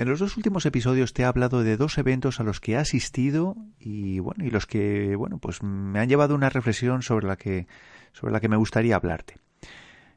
En 0.00 0.08
los 0.08 0.18
dos 0.18 0.38
últimos 0.38 0.64
episodios 0.64 1.12
te 1.12 1.20
he 1.20 1.24
hablado 1.26 1.62
de 1.62 1.76
dos 1.76 1.98
eventos 1.98 2.40
a 2.40 2.42
los 2.42 2.58
que 2.58 2.72
he 2.72 2.76
asistido 2.78 3.54
y 3.78 4.18
bueno, 4.18 4.46
y 4.46 4.50
los 4.50 4.64
que 4.64 5.14
bueno, 5.14 5.36
pues 5.36 5.62
me 5.62 5.98
han 6.00 6.08
llevado 6.08 6.34
una 6.34 6.48
reflexión 6.48 7.02
sobre 7.02 7.26
la 7.26 7.36
que 7.36 7.66
sobre 8.12 8.32
la 8.32 8.40
que 8.40 8.48
me 8.48 8.56
gustaría 8.56 8.96
hablarte. 8.96 9.34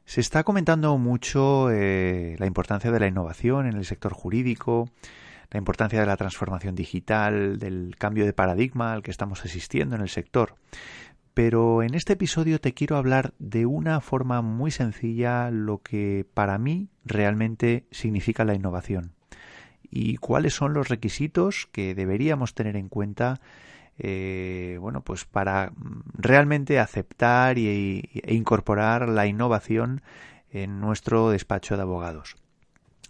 Se 0.06 0.22
está 0.22 0.42
comentando 0.42 0.96
mucho 0.96 1.70
eh, 1.70 2.34
la 2.38 2.46
importancia 2.46 2.90
de 2.90 2.98
la 2.98 3.08
innovación 3.08 3.66
en 3.66 3.76
el 3.76 3.84
sector 3.84 4.14
jurídico, 4.14 4.88
la 5.50 5.58
importancia 5.58 6.00
de 6.00 6.06
la 6.06 6.16
transformación 6.16 6.74
digital, 6.74 7.58
del 7.58 7.96
cambio 7.98 8.24
de 8.24 8.32
paradigma 8.32 8.94
al 8.94 9.02
que 9.02 9.10
estamos 9.10 9.44
asistiendo 9.44 9.96
en 9.96 10.00
el 10.00 10.08
sector. 10.08 10.54
Pero 11.34 11.82
en 11.82 11.92
este 11.92 12.14
episodio 12.14 12.58
te 12.58 12.72
quiero 12.72 12.96
hablar 12.96 13.34
de 13.38 13.66
una 13.66 14.00
forma 14.00 14.40
muy 14.40 14.70
sencilla 14.70 15.50
lo 15.50 15.82
que 15.82 16.24
para 16.32 16.56
mí 16.56 16.88
realmente 17.04 17.86
significa 17.90 18.46
la 18.46 18.54
innovación 18.54 19.12
y 19.90 20.16
cuáles 20.16 20.54
son 20.54 20.74
los 20.74 20.88
requisitos 20.88 21.68
que 21.72 21.94
deberíamos 21.94 22.54
tener 22.54 22.76
en 22.76 22.88
cuenta 22.88 23.40
eh, 23.98 24.76
bueno 24.80 25.02
pues 25.02 25.24
para 25.24 25.72
realmente 26.14 26.80
aceptar 26.80 27.58
y, 27.58 28.10
e 28.12 28.34
incorporar 28.34 29.08
la 29.08 29.26
innovación 29.26 30.02
en 30.50 30.80
nuestro 30.80 31.30
despacho 31.30 31.76
de 31.76 31.82
abogados. 31.82 32.36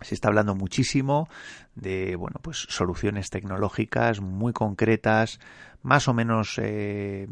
Se 0.01 0.15
está 0.15 0.29
hablando 0.29 0.55
muchísimo 0.55 1.29
de 1.75 2.17
bueno 2.17 2.39
pues 2.43 2.67
soluciones 2.69 3.31
tecnológicas 3.31 4.21
muy 4.21 4.53
concretas 4.53 5.41
más 5.83 6.09
o 6.09 6.15
menos 6.15 6.59
eh, 6.63 7.29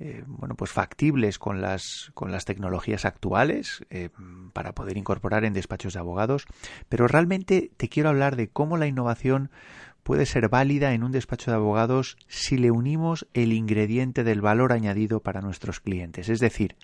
eh, 0.00 0.24
bueno, 0.26 0.56
pues 0.56 0.72
factibles 0.72 1.38
con 1.38 1.60
las, 1.60 2.10
con 2.14 2.32
las 2.32 2.44
tecnologías 2.44 3.04
actuales 3.04 3.84
eh, 3.90 4.10
para 4.52 4.74
poder 4.74 4.96
incorporar 4.96 5.44
en 5.44 5.52
despachos 5.52 5.94
de 5.94 6.00
abogados, 6.00 6.46
pero 6.88 7.06
realmente 7.06 7.70
te 7.76 7.88
quiero 7.88 8.08
hablar 8.08 8.34
de 8.34 8.48
cómo 8.48 8.76
la 8.76 8.88
innovación 8.88 9.50
puede 10.02 10.26
ser 10.26 10.48
válida 10.48 10.92
en 10.94 11.04
un 11.04 11.12
despacho 11.12 11.50
de 11.50 11.56
abogados 11.56 12.16
si 12.26 12.58
le 12.58 12.70
unimos 12.70 13.26
el 13.34 13.52
ingrediente 13.52 14.24
del 14.24 14.40
valor 14.40 14.72
añadido 14.72 15.20
para 15.20 15.40
nuestros 15.40 15.80
clientes, 15.80 16.28
es 16.28 16.40
decir, 16.40 16.76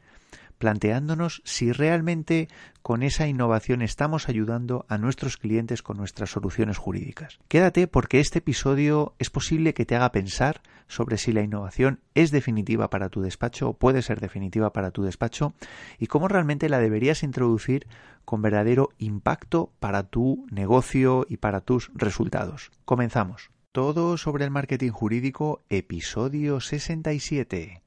planteándonos 0.60 1.40
si 1.46 1.72
realmente 1.72 2.48
con 2.82 3.02
esa 3.02 3.26
innovación 3.26 3.80
estamos 3.80 4.28
ayudando 4.28 4.84
a 4.88 4.98
nuestros 4.98 5.38
clientes 5.38 5.82
con 5.82 5.96
nuestras 5.96 6.30
soluciones 6.30 6.76
jurídicas. 6.76 7.40
Quédate 7.48 7.88
porque 7.88 8.20
este 8.20 8.40
episodio 8.40 9.14
es 9.18 9.30
posible 9.30 9.72
que 9.72 9.86
te 9.86 9.96
haga 9.96 10.12
pensar 10.12 10.60
sobre 10.86 11.16
si 11.16 11.32
la 11.32 11.40
innovación 11.40 12.00
es 12.14 12.30
definitiva 12.30 12.90
para 12.90 13.08
tu 13.08 13.22
despacho 13.22 13.70
o 13.70 13.72
puede 13.74 14.02
ser 14.02 14.20
definitiva 14.20 14.72
para 14.72 14.90
tu 14.90 15.02
despacho 15.02 15.54
y 15.98 16.08
cómo 16.08 16.28
realmente 16.28 16.68
la 16.68 16.78
deberías 16.78 17.22
introducir 17.22 17.86
con 18.26 18.42
verdadero 18.42 18.90
impacto 18.98 19.72
para 19.80 20.02
tu 20.02 20.46
negocio 20.50 21.24
y 21.26 21.38
para 21.38 21.62
tus 21.62 21.90
resultados. 21.94 22.70
Comenzamos. 22.84 23.50
Todo 23.72 24.18
sobre 24.18 24.44
el 24.44 24.50
marketing 24.50 24.90
jurídico, 24.90 25.62
episodio 25.70 26.60
67. 26.60 27.82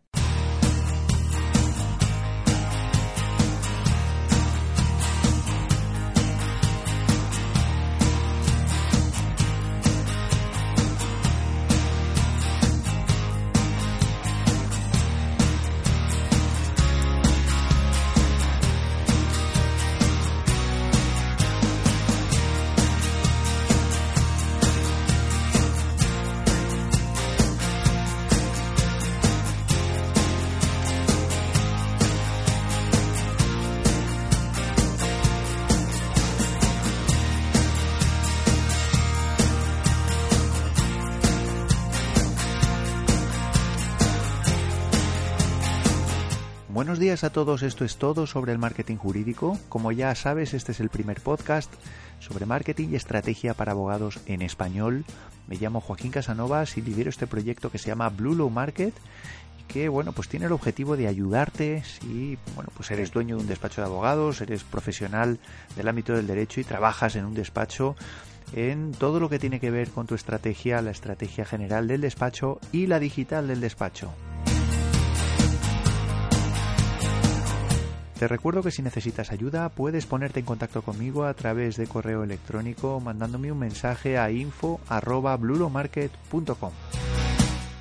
Buenos 46.73 46.97
días 46.97 47.23
a 47.23 47.31
todos, 47.31 47.61
esto 47.61 47.85
es 47.85 47.97
todo 47.97 48.25
sobre 48.25 48.51
el 48.51 48.57
marketing 48.57 48.95
jurídico. 48.95 49.59
Como 49.69 49.91
ya 49.91 50.16
sabes, 50.16 50.56
este 50.56 50.72
es 50.72 50.79
el 50.79 50.89
primer 50.89 51.22
podcast 51.22 51.72
sobre 52.19 52.47
marketing 52.47 52.89
y 52.89 52.95
estrategia 52.95 53.53
para 53.53 53.73
abogados 53.73 54.19
en 54.25 54.41
español. 54.41 55.06
Me 55.47 55.57
llamo 55.57 55.81
Joaquín 55.81 56.09
Casanovas 56.09 56.75
y 56.75 56.81
lidero 56.81 57.11
este 57.11 57.28
proyecto 57.28 57.69
que 57.69 57.78
se 57.78 57.89
llama 57.89 58.09
Blue 58.09 58.34
Low 58.34 58.50
Market 58.50 58.95
que 59.67 59.88
bueno, 59.88 60.13
pues 60.13 60.29
tiene 60.29 60.47
el 60.47 60.51
objetivo 60.51 60.97
de 60.97 61.07
ayudarte 61.07 61.84
si 61.84 62.39
bueno, 62.56 62.72
pues 62.75 62.90
eres 62.90 63.11
dueño 63.11 63.35
de 63.35 63.44
un 63.44 63.47
despacho 63.47 63.81
de 63.81 63.85
abogados, 63.88 64.41
eres 64.41 64.63
profesional 64.63 65.38
del 65.75 65.88
ámbito 65.88 66.13
del 66.13 66.25
derecho 66.25 66.59
y 66.59 66.63
trabajas 66.63 67.16
en 67.16 67.25
un 67.25 67.35
despacho 67.35 67.95
en 68.51 68.94
todo 68.94 69.19
lo 69.19 69.29
que 69.29 69.38
tiene 69.38 69.59
que 69.59 69.69
ver 69.69 69.91
con 69.91 70.07
tu 70.07 70.16
estrategia, 70.16 70.81
la 70.81 70.90
estrategia 70.90 71.45
general 71.45 71.88
del 71.88 72.01
despacho 72.01 72.59
y 72.72 72.88
la 72.88 72.97
digital 72.97 73.47
del 73.47 73.61
despacho. 73.61 74.11
Te 78.23 78.29
recuerdo 78.29 78.63
que 78.63 78.72
si 78.72 78.81
necesitas 78.81 79.34
ayuda 79.34 79.67
puedes 79.67 80.06
ponerte 80.06 80.39
en 80.39 80.45
contacto 80.45 80.81
conmigo 80.81 81.25
a 81.25 81.34
través 81.34 81.75
de 81.75 81.88
correo 81.88 82.23
electrónico 82.23 83.01
mandándome 83.01 83.51
un 83.51 83.59
mensaje 83.59 84.17
a 84.17 84.31
info@blulomarket.com. 84.31 86.72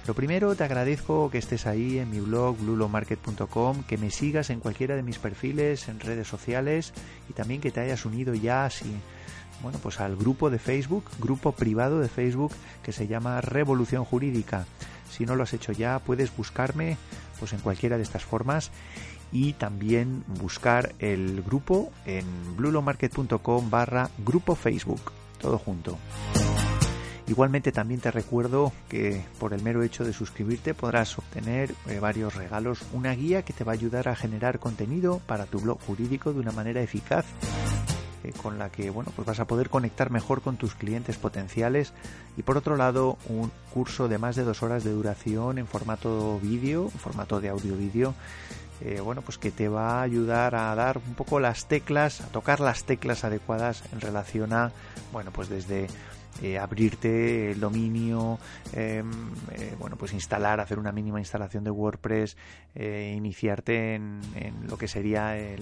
Lo 0.05 0.15
primero, 0.15 0.57
te 0.57 0.65
agradezco 0.65 1.31
que 1.31 1.39
estés 1.39 1.69
ahí 1.69 2.01
en 2.01 2.11
mi 2.11 2.19
blog 2.19 2.59
blulomarket.com, 2.59 3.85
que 3.85 3.99
me 3.99 4.11
sigas 4.11 4.51
en 4.51 4.59
cualquiera 4.59 4.97
de 4.97 5.05
mis 5.05 5.21
perfiles 5.21 5.87
en 5.87 6.01
redes 6.01 6.27
sociales 6.27 6.93
y 7.31 7.35
también 7.35 7.61
que 7.61 7.71
te 7.71 7.79
hayas 7.79 8.05
unido 8.05 8.35
ya 8.35 8.69
bueno, 9.63 9.79
pues 9.81 10.01
al 10.01 10.17
grupo 10.17 10.51
de 10.51 10.59
Facebook, 10.59 11.05
grupo 11.21 11.53
privado 11.53 12.01
de 12.01 12.09
Facebook 12.09 12.51
que 12.83 12.91
se 12.91 13.07
llama 13.07 13.41
Revolución 13.41 14.05
Jurídica. 14.05 14.67
Si 15.09 15.25
no 15.25 15.37
lo 15.37 15.45
has 15.45 15.53
hecho 15.53 15.71
ya, 15.71 16.01
puedes 16.01 16.37
buscarme 16.37 16.97
pues 17.39 17.53
en 17.53 17.61
cualquiera 17.61 17.97
de 17.97 18.03
estas 18.03 18.25
formas 18.25 18.73
y 19.33 19.55
también 19.55 20.25
buscar 20.41 20.95
el 20.99 21.43
grupo 21.43 21.91
en 22.07 22.27
blulomarket.com 22.57 23.71
barra 23.71 24.11
grupo 24.19 24.55
Facebook, 24.55 25.13
todo 25.41 25.59
junto. 25.59 25.99
Igualmente 27.29 27.73
también 27.73 28.01
te 28.01 28.11
recuerdo 28.11 28.73
que 28.89 29.25
por 29.39 29.55
el 29.55 29.63
mero 29.63 29.83
hecho 29.83 30.05
de 30.05 30.13
suscribirte 30.13 30.75
podrás 30.75 31.19
obtener 31.19 31.75
eh, 31.89 31.99
varios 31.99 32.35
regalos, 32.35 32.85
una 32.93 33.13
guía 33.13 33.43
que 33.43 33.53
te 33.53 33.65
va 33.65 33.73
a 33.73 33.75
ayudar 33.75 34.09
a 34.09 34.17
generar 34.17 34.59
contenido 34.59 35.21
para 35.27 35.47
tu 35.47 35.61
blog 35.61 35.81
jurídico 35.81 36.33
de 36.33 36.41
una 36.41 36.53
manera 36.53 36.83
eficaz 36.83 37.25
eh, 38.25 38.33
con 38.43 38.59
la 38.59 38.71
que 38.71 38.91
bueno 38.91 39.13
pues 39.17 39.27
vas 39.27 39.41
a 39.41 39.47
poder 39.47 39.71
conectar 39.71 40.11
mejor 40.11 40.43
con 40.43 40.57
tus 40.57 40.75
clientes 40.75 41.17
potenciales 41.17 41.93
y 42.37 42.43
por 42.43 42.57
otro 42.57 42.77
lado 42.77 43.17
un 43.29 43.51
curso 43.73 44.09
de 44.09 44.19
más 44.19 44.37
de 44.37 44.45
dos 44.45 44.63
horas 44.63 44.85
de 44.85 44.93
duración 44.93 45.59
en 45.59 45.67
formato 45.67 46.39
vídeo, 46.41 46.85
en 46.85 46.99
formato 46.99 47.41
de 47.41 47.49
audio 47.49 47.77
vídeo 47.77 48.15
eh, 48.85 49.01
bueno, 49.01 49.23
pues 49.23 49.39
que 49.39 49.53
te 49.53 49.69
va 49.69 50.01
a 50.01 50.03
ayudar 50.03 50.57
a 50.57 50.75
dar 50.75 50.99
un 50.99 51.15
poco 51.15 51.39
las 51.39 51.67
teclas, 51.67 52.21
a 52.21 52.27
tocar 52.27 52.59
las 52.59 52.85
teclas 52.85 53.23
adecuadas 53.23 53.85
en 53.93 54.01
relación 54.01 54.53
a, 54.53 54.73
bueno, 55.13 55.31
pues 55.31 55.49
desde 55.49 55.87
eh, 56.43 56.59
abrirte 56.59 57.53
el 57.53 57.61
dominio, 57.61 58.41
em, 58.73 59.09
eh, 59.53 59.77
bueno, 59.79 59.97
pues 59.97 60.13
instalar, 60.13 60.59
hacer 60.59 60.81
una 60.81 60.91
mínima 60.91 61.21
instalación 61.21 61.63
de 61.63 61.71
WordPress, 61.71 62.37
iniciarte 62.75 63.95
en, 63.95 64.21
lo 64.67 64.77
que 64.79 64.89
sería 64.89 65.37
el, 65.37 65.61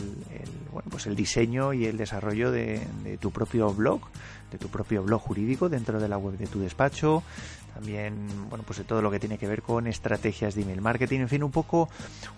bueno, 0.72 0.88
pues 0.90 1.06
el 1.06 1.16
diseño 1.16 1.74
y 1.74 1.86
el 1.86 1.98
desarrollo 1.98 2.50
de, 2.50 2.80
de, 3.02 3.18
tu 3.18 3.32
propio 3.32 3.74
blog, 3.74 4.00
de 4.50 4.58
tu 4.58 4.68
propio 4.68 5.02
blog 5.02 5.20
jurídico 5.20 5.68
dentro 5.68 6.00
de 6.00 6.08
la 6.08 6.16
web 6.16 6.38
de 6.38 6.46
tu 6.46 6.60
despacho, 6.60 7.22
también 7.74 8.26
bueno 8.48 8.64
pues 8.66 8.78
de 8.78 8.84
todo 8.84 9.02
lo 9.02 9.10
que 9.10 9.18
tiene 9.18 9.38
que 9.38 9.46
ver 9.48 9.62
con 9.62 9.86
estrategias 9.86 10.54
de 10.54 10.62
email 10.62 10.80
marketing 10.80 11.20
en 11.20 11.28
fin 11.28 11.42
un 11.42 11.50
poco 11.50 11.88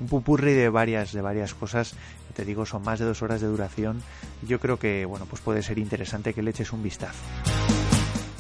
un 0.00 0.06
pupurri 0.08 0.52
de 0.52 0.69
varias 0.69 1.12
de 1.12 1.20
varias 1.20 1.55
cosas. 1.55 1.94
Te 2.34 2.44
digo 2.44 2.64
son 2.64 2.82
más 2.82 2.99
de 2.99 3.05
dos 3.05 3.23
horas 3.23 3.40
de 3.40 3.46
duración. 3.46 4.02
Yo 4.46 4.61
creo 4.61 4.79
que 4.79 5.05
bueno 5.05 5.26
pues 5.26 5.43
puede 5.43 5.62
ser 5.62 5.79
interesante 5.79 6.34
que 6.34 6.43
le 6.43 6.50
eches 6.50 6.73
un 6.73 6.82
vistazo. 6.82 7.19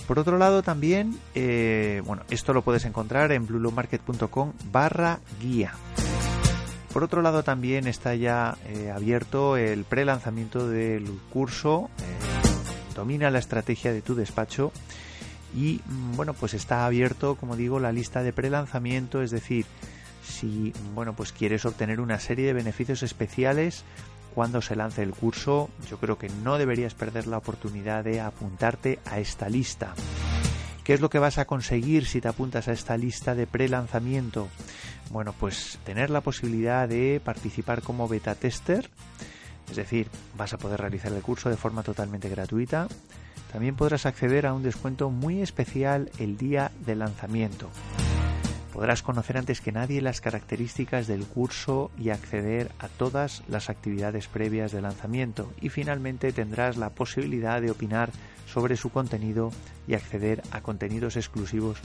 Por 0.06 0.18
otro 0.18 0.38
lado 0.38 0.62
también 0.62 1.18
eh, 1.34 2.02
bueno 2.04 2.22
esto 2.30 2.52
lo 2.52 2.62
puedes 2.62 2.84
encontrar 2.84 3.32
en 3.32 3.46
blulomarket.com 3.46 4.52
barra 4.70 5.20
guía. 5.40 5.72
Por 6.92 7.04
otro 7.04 7.22
lado 7.22 7.42
también 7.42 7.86
está 7.86 8.14
ya 8.14 8.58
eh, 8.66 8.92
abierto 8.94 9.56
el 9.56 9.84
pre-lanzamiento 9.84 10.68
del 10.68 11.06
curso 11.32 11.88
eh, 11.98 12.42
domina 12.94 13.30
la 13.30 13.38
estrategia 13.38 13.92
de 13.92 14.02
tu 14.02 14.14
despacho 14.14 14.72
y 15.54 15.80
mm, 15.86 16.16
bueno 16.16 16.34
pues 16.34 16.54
está 16.54 16.86
abierto 16.86 17.36
como 17.36 17.56
digo 17.56 17.80
la 17.80 17.92
lista 17.92 18.22
de 18.22 18.32
prelanzamiento 18.32 19.22
es 19.22 19.30
decir 19.30 19.66
si 20.22 20.72
bueno 20.94 21.14
pues 21.14 21.32
quieres 21.32 21.64
obtener 21.64 22.00
una 22.00 22.20
serie 22.20 22.46
de 22.46 22.52
beneficios 22.52 23.02
especiales 23.02 23.84
cuando 24.34 24.62
se 24.62 24.76
lance 24.76 25.02
el 25.02 25.12
curso, 25.12 25.68
yo 25.90 25.98
creo 25.98 26.18
que 26.18 26.28
no 26.42 26.58
deberías 26.58 26.94
perder 26.94 27.26
la 27.26 27.38
oportunidad 27.38 28.04
de 28.04 28.20
apuntarte 28.20 28.98
a 29.04 29.18
esta 29.18 29.48
lista. 29.48 29.94
¿Qué 30.84 30.94
es 30.94 31.00
lo 31.00 31.10
que 31.10 31.18
vas 31.18 31.38
a 31.38 31.44
conseguir 31.44 32.06
si 32.06 32.20
te 32.20 32.28
apuntas 32.28 32.66
a 32.66 32.72
esta 32.72 32.96
lista 32.96 33.34
de 33.34 33.46
pre-lanzamiento? 33.46 34.48
Bueno, 35.10 35.34
pues 35.38 35.78
tener 35.84 36.10
la 36.10 36.22
posibilidad 36.22 36.88
de 36.88 37.20
participar 37.22 37.82
como 37.82 38.08
beta 38.08 38.34
tester, 38.34 38.90
es 39.70 39.76
decir, 39.76 40.08
vas 40.36 40.54
a 40.54 40.58
poder 40.58 40.80
realizar 40.80 41.12
el 41.12 41.22
curso 41.22 41.50
de 41.50 41.56
forma 41.56 41.82
totalmente 41.82 42.28
gratuita. 42.28 42.88
También 43.52 43.76
podrás 43.76 44.06
acceder 44.06 44.46
a 44.46 44.54
un 44.54 44.62
descuento 44.62 45.10
muy 45.10 45.42
especial 45.42 46.10
el 46.18 46.38
día 46.38 46.72
de 46.86 46.96
lanzamiento. 46.96 47.68
Podrás 48.72 49.02
conocer 49.02 49.36
antes 49.36 49.60
que 49.60 49.70
nadie 49.70 50.00
las 50.00 50.22
características 50.22 51.06
del 51.06 51.26
curso 51.26 51.90
y 51.98 52.08
acceder 52.08 52.72
a 52.78 52.88
todas 52.88 53.42
las 53.46 53.68
actividades 53.68 54.28
previas 54.28 54.72
de 54.72 54.80
lanzamiento 54.80 55.52
y 55.60 55.68
finalmente 55.68 56.32
tendrás 56.32 56.78
la 56.78 56.88
posibilidad 56.88 57.60
de 57.60 57.70
opinar 57.70 58.10
sobre 58.50 58.78
su 58.78 58.88
contenido 58.88 59.50
y 59.86 59.94
acceder 59.94 60.42
a 60.52 60.62
contenidos 60.62 61.16
exclusivos 61.16 61.78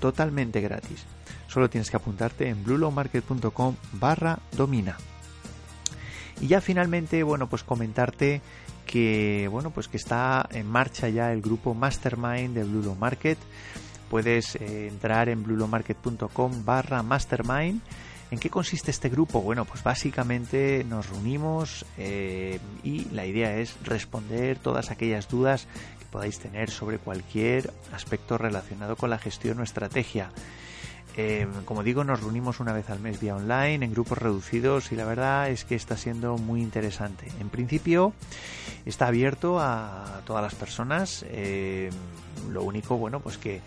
totalmente 0.00 0.60
gratis. 0.60 1.04
Solo 1.46 1.70
tienes 1.70 1.90
que 1.90 1.96
apuntarte 1.96 2.48
en 2.48 2.64
bluelowmarket.com 2.64 3.76
barra 3.92 4.40
domina. 4.56 4.96
Y 6.40 6.48
ya 6.48 6.60
finalmente, 6.60 7.22
bueno, 7.22 7.48
pues 7.48 7.62
comentarte 7.62 8.42
que 8.94 9.48
bueno, 9.50 9.72
pues 9.72 9.88
que 9.88 9.96
está 9.96 10.48
en 10.52 10.68
marcha 10.68 11.08
ya 11.08 11.32
el 11.32 11.42
grupo 11.42 11.74
Mastermind 11.74 12.54
de 12.54 12.62
Bluelow 12.62 12.94
Market 12.94 13.36
puedes 14.08 14.54
eh, 14.54 14.86
entrar 14.86 15.28
en 15.28 15.42
blulomarket.com 15.42 16.64
barra 16.64 17.02
mastermind. 17.02 17.80
¿En 18.30 18.38
qué 18.38 18.50
consiste 18.50 18.92
este 18.92 19.08
grupo? 19.08 19.42
Bueno, 19.42 19.64
pues 19.64 19.82
básicamente 19.82 20.84
nos 20.84 21.10
reunimos 21.10 21.84
eh, 21.98 22.60
y 22.84 23.06
la 23.06 23.26
idea 23.26 23.56
es 23.56 23.74
responder 23.82 24.60
todas 24.60 24.92
aquellas 24.92 25.28
dudas 25.28 25.66
que 25.98 26.04
podáis 26.12 26.38
tener 26.38 26.70
sobre 26.70 26.98
cualquier 26.98 27.72
aspecto 27.92 28.38
relacionado 28.38 28.94
con 28.94 29.10
la 29.10 29.18
gestión 29.18 29.58
o 29.58 29.64
estrategia. 29.64 30.30
Eh, 31.16 31.46
como 31.64 31.82
digo, 31.82 32.02
nos 32.02 32.20
reunimos 32.20 32.60
una 32.60 32.72
vez 32.72 32.90
al 32.90 33.00
mes 33.00 33.20
vía 33.20 33.36
online 33.36 33.84
en 33.84 33.92
grupos 33.92 34.18
reducidos 34.18 34.90
y 34.92 34.96
la 34.96 35.04
verdad 35.04 35.48
es 35.50 35.64
que 35.64 35.74
está 35.74 35.96
siendo 35.96 36.36
muy 36.38 36.60
interesante. 36.60 37.26
En 37.40 37.48
principio 37.48 38.12
está 38.84 39.06
abierto 39.06 39.60
a 39.60 40.22
todas 40.26 40.42
las 40.42 40.54
personas. 40.54 41.24
Eh, 41.28 41.90
lo 42.50 42.62
único, 42.62 42.96
bueno, 42.96 43.20
pues 43.20 43.38
que, 43.38 43.60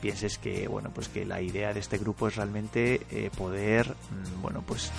pienses 0.00 0.38
que, 0.38 0.68
bueno, 0.68 0.90
pues 0.94 1.08
que 1.08 1.24
la 1.24 1.40
idea 1.40 1.74
de 1.74 1.80
este 1.80 1.98
grupo 1.98 2.28
es 2.28 2.36
realmente 2.36 3.02
eh, 3.10 3.30
poder, 3.36 3.88
mm, 3.88 4.42
bueno, 4.42 4.62
pues 4.66 4.90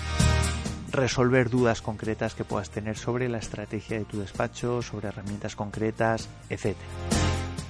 resolver 0.92 1.50
dudas 1.50 1.82
concretas 1.82 2.34
que 2.34 2.44
puedas 2.44 2.70
tener 2.70 2.96
sobre 2.96 3.28
la 3.28 3.38
estrategia 3.38 3.98
de 3.98 4.04
tu 4.04 4.20
despacho, 4.20 4.82
sobre 4.82 5.08
herramientas 5.08 5.56
concretas, 5.56 6.28
etcétera. 6.48 7.23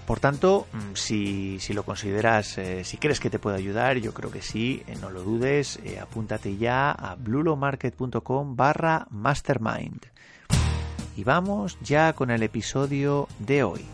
Por 0.07 0.21
tanto, 0.21 0.67
mm, 0.73 0.95
si, 0.95 1.59
lo 1.73 1.83
consideras, 1.83 2.59
eh, 2.59 2.85
si 2.85 2.99
crees 2.99 3.21
que 3.21 3.31
te 3.31 3.39
puede 3.39 3.57
ayudar, 3.57 3.97
yo 3.99 4.13
creo 4.13 4.31
que 4.31 4.43
sí, 4.43 4.83
eh, 4.87 4.97
no 5.01 5.11
lo 5.11 5.23
dudes, 5.23 5.79
eh, 5.85 5.99
apúntate 5.99 6.57
ya 6.57 6.91
a 6.91 7.15
blulomarket.com 7.15 8.57
barra 8.57 9.07
mastermind. 9.11 10.03
Y 11.17 11.25
vamos 11.25 11.79
ya 11.81 12.13
con 12.13 12.31
el 12.31 12.43
episodio 12.43 13.29
de 13.39 13.63
hoy. 13.63 13.94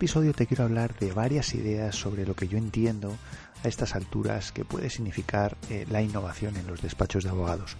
Episodio 0.00 0.32
te 0.32 0.46
quiero 0.46 0.64
hablar 0.64 0.98
de 0.98 1.12
varias 1.12 1.54
ideas 1.54 1.94
sobre 1.94 2.24
lo 2.24 2.34
que 2.34 2.48
yo 2.48 2.56
entiendo 2.56 3.18
a 3.62 3.68
estas 3.68 3.94
alturas 3.94 4.50
que 4.50 4.64
puede 4.64 4.88
significar 4.88 5.58
eh, 5.68 5.84
la 5.90 6.00
innovación 6.00 6.56
en 6.56 6.66
los 6.66 6.80
despachos 6.80 7.22
de 7.22 7.28
abogados. 7.28 7.76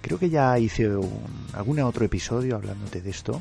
Creo 0.00 0.18
que 0.18 0.30
ya 0.30 0.58
hice 0.58 0.90
algún 1.52 1.78
otro 1.78 2.04
episodio 2.04 2.56
hablándote 2.56 3.00
de 3.00 3.10
esto 3.10 3.40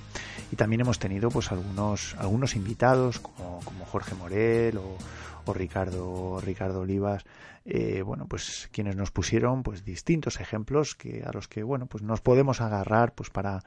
y 0.52 0.58
también 0.58 0.82
hemos 0.82 1.00
tenido 1.00 1.32
pues 1.32 1.52
algunos, 1.52 2.16
algunos 2.20 2.56
invitados 2.56 3.18
como, 3.18 3.62
Jorge 3.88 4.14
Morel 4.14 4.78
o, 4.78 5.52
Ricardo, 5.52 6.40
Ricardo 6.40 6.82
Olivas, 6.82 7.26
eh, 7.66 8.04
bueno, 8.04 8.28
pues 8.28 8.70
quienes 8.72 8.96
nos 8.96 9.10
pusieron 9.10 9.64
pues 9.64 9.84
distintos 9.84 10.40
ejemplos 10.40 10.94
que 10.94 11.24
a 11.26 11.32
los 11.32 11.48
que 11.48 11.64
bueno, 11.64 11.88
pues 11.88 12.04
nos 12.04 12.22
podemos 12.22 12.62
agarrar 12.62 13.16
pues 13.16 13.32
para, 13.32 13.64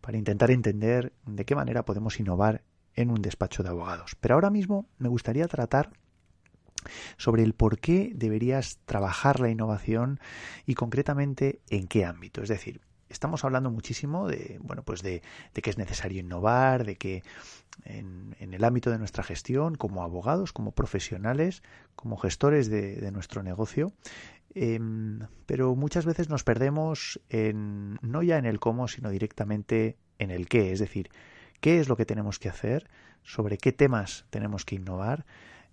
para 0.00 0.16
intentar 0.16 0.50
entender 0.50 1.12
de 1.26 1.44
qué 1.44 1.54
manera 1.54 1.84
podemos 1.84 2.18
innovar 2.18 2.62
en 2.96 3.10
un 3.10 3.22
despacho 3.22 3.62
de 3.62 3.68
abogados. 3.68 4.16
Pero 4.20 4.34
ahora 4.34 4.50
mismo 4.50 4.88
me 4.98 5.08
gustaría 5.08 5.46
tratar 5.46 5.90
sobre 7.16 7.42
el 7.42 7.52
por 7.54 7.78
qué 7.78 8.12
deberías 8.14 8.78
trabajar 8.84 9.40
la 9.40 9.50
innovación 9.50 10.20
y 10.66 10.74
concretamente 10.74 11.60
en 11.70 11.86
qué 11.86 12.04
ámbito. 12.04 12.42
Es 12.42 12.48
decir, 12.48 12.80
estamos 13.08 13.44
hablando 13.44 13.70
muchísimo 13.70 14.28
de, 14.28 14.58
bueno, 14.62 14.82
pues 14.82 15.02
de, 15.02 15.22
que 15.52 15.70
es 15.70 15.78
necesario 15.78 16.20
innovar, 16.20 16.84
de 16.84 16.96
que 16.96 17.22
en, 17.84 18.34
el 18.38 18.64
ámbito 18.64 18.90
de 18.90 18.98
nuestra 18.98 19.22
gestión, 19.22 19.74
como 19.74 20.02
abogados, 20.02 20.52
como 20.52 20.72
profesionales, 20.72 21.62
como 21.94 22.16
gestores 22.16 22.68
de, 22.68 23.10
nuestro 23.12 23.42
negocio, 23.42 23.92
em, 24.54 25.20
pero 25.46 25.74
muchas 25.76 26.06
veces 26.06 26.28
nos 26.28 26.44
perdemos 26.44 27.20
en, 27.28 27.98
no 28.02 28.22
ya 28.22 28.38
en 28.38 28.46
el 28.46 28.58
cómo, 28.58 28.88
sino 28.88 29.10
directamente 29.10 29.96
en 30.18 30.30
el 30.30 30.48
qué. 30.48 30.72
Es 30.72 30.80
decir, 30.80 31.10
qué 31.60 31.80
es 31.80 31.88
lo 31.88 31.96
que 31.96 32.06
tenemos 32.06 32.38
que 32.38 32.48
hacer, 32.48 32.88
sobre 33.22 33.58
qué 33.58 33.72
temas 33.72 34.26
tenemos 34.30 34.64
que 34.64 34.76
innovar, 34.76 35.24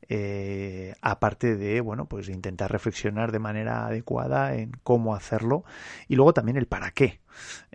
eh, 0.09 0.95
aparte 1.01 1.55
de 1.55 1.79
bueno 1.79 2.07
pues 2.07 2.27
intentar 2.27 2.69
reflexionar 2.69 3.31
de 3.31 3.39
manera 3.39 3.85
adecuada 3.85 4.53
en 4.55 4.71
cómo 4.83 5.15
hacerlo 5.15 5.63
y 6.09 6.15
luego 6.15 6.33
también 6.33 6.57
el 6.57 6.65
para 6.65 6.91
qué 6.91 7.21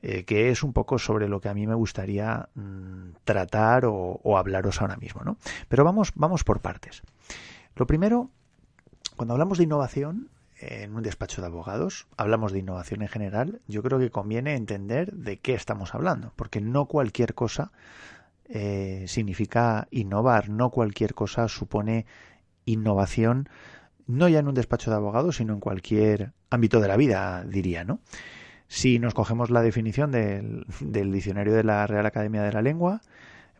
eh, 0.02 0.24
que 0.24 0.50
es 0.50 0.62
un 0.62 0.74
poco 0.74 0.98
sobre 0.98 1.26
lo 1.28 1.40
que 1.40 1.48
a 1.48 1.54
mí 1.54 1.66
me 1.66 1.74
gustaría 1.74 2.50
mm, 2.54 3.12
tratar 3.24 3.86
o, 3.86 4.20
o, 4.22 4.36
hablaros 4.36 4.82
ahora 4.82 4.96
mismo 4.96 5.22
¿no? 5.24 5.38
pero 5.68 5.84
vamos 5.84 6.12
vamos 6.16 6.44
por 6.44 6.60
partes 6.60 7.02
lo 7.76 7.86
primero 7.86 8.30
cuando 9.16 9.32
hablamos 9.32 9.56
de 9.56 9.64
innovación 9.64 10.28
en 10.60 10.94
un 10.94 11.02
despacho 11.02 11.40
de 11.40 11.46
abogados, 11.46 12.06
hablamos 12.16 12.52
de 12.52 12.58
innovación 12.58 13.02
en 13.02 13.08
general, 13.08 13.60
yo 13.68 13.82
creo 13.82 13.98
que 13.98 14.10
conviene 14.10 14.54
entender 14.54 15.12
de 15.12 15.38
qué 15.38 15.54
estamos 15.54 15.94
hablando, 15.94 16.32
porque 16.36 16.60
no 16.60 16.86
cualquier 16.86 17.34
cosa 17.34 17.72
eh, 18.48 19.04
significa 19.06 19.88
innovar, 19.90 20.48
no 20.48 20.70
cualquier 20.70 21.14
cosa 21.14 21.48
supone 21.48 22.06
innovación, 22.64 23.48
no 24.06 24.28
ya 24.28 24.40
en 24.40 24.48
un 24.48 24.54
despacho 24.54 24.90
de 24.90 24.96
abogados, 24.96 25.36
sino 25.36 25.52
en 25.52 25.60
cualquier 25.60 26.32
ámbito 26.50 26.80
de 26.80 26.88
la 26.88 26.96
vida, 26.96 27.44
diría, 27.44 27.84
¿no? 27.84 28.00
Si 28.66 28.98
nos 28.98 29.14
cogemos 29.14 29.50
la 29.50 29.62
definición 29.62 30.12
del, 30.12 30.66
diccionario 30.80 31.54
de 31.54 31.64
la 31.64 31.86
Real 31.86 32.04
Academia 32.04 32.42
de 32.42 32.52
la 32.52 32.62
Lengua, 32.62 33.00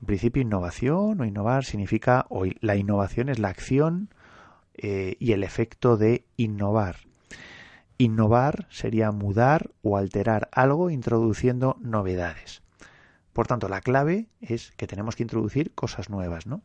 en 0.00 0.06
principio 0.06 0.42
innovación 0.42 1.20
o 1.20 1.24
innovar 1.24 1.64
significa, 1.64 2.26
o 2.28 2.44
la 2.60 2.76
innovación 2.76 3.28
es 3.28 3.38
la 3.38 3.48
acción 3.48 4.10
eh, 4.78 5.16
y 5.18 5.32
el 5.32 5.42
efecto 5.42 5.96
de 5.96 6.24
innovar. 6.36 6.96
Innovar 7.98 8.68
sería 8.70 9.10
mudar 9.10 9.72
o 9.82 9.96
alterar 9.96 10.48
algo 10.52 10.88
introduciendo 10.88 11.76
novedades. 11.80 12.62
Por 13.32 13.48
tanto, 13.48 13.68
la 13.68 13.80
clave 13.80 14.28
es 14.40 14.72
que 14.76 14.86
tenemos 14.86 15.16
que 15.16 15.24
introducir 15.24 15.72
cosas 15.72 16.10
nuevas, 16.10 16.46
¿no? 16.46 16.62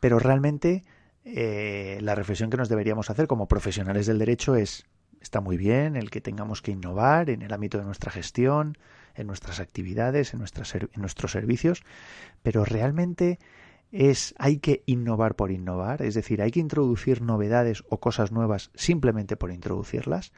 Pero 0.00 0.18
realmente 0.18 0.84
eh, 1.24 1.98
la 2.02 2.14
reflexión 2.14 2.50
que 2.50 2.58
nos 2.58 2.68
deberíamos 2.68 3.08
hacer 3.08 3.26
como 3.26 3.48
profesionales 3.48 4.06
del 4.06 4.18
derecho 4.18 4.54
es, 4.54 4.84
está 5.20 5.40
muy 5.40 5.56
bien 5.56 5.96
el 5.96 6.10
que 6.10 6.20
tengamos 6.20 6.60
que 6.60 6.72
innovar 6.72 7.30
en 7.30 7.40
el 7.40 7.52
ámbito 7.52 7.78
de 7.78 7.84
nuestra 7.84 8.12
gestión, 8.12 8.76
en 9.14 9.26
nuestras 9.26 9.58
actividades, 9.58 10.34
en, 10.34 10.38
nuestras, 10.40 10.74
en 10.74 10.88
nuestros 10.96 11.32
servicios, 11.32 11.82
pero 12.42 12.64
realmente 12.66 13.38
es 13.92 14.34
hay 14.38 14.58
que 14.58 14.82
innovar 14.86 15.36
por 15.36 15.50
innovar, 15.50 16.02
es 16.02 16.14
decir, 16.14 16.42
hay 16.42 16.50
que 16.50 16.60
introducir 16.60 17.22
novedades 17.22 17.84
o 17.88 17.98
cosas 17.98 18.32
nuevas 18.32 18.70
simplemente 18.74 19.36
por 19.36 19.50
introducirlas. 19.50 20.32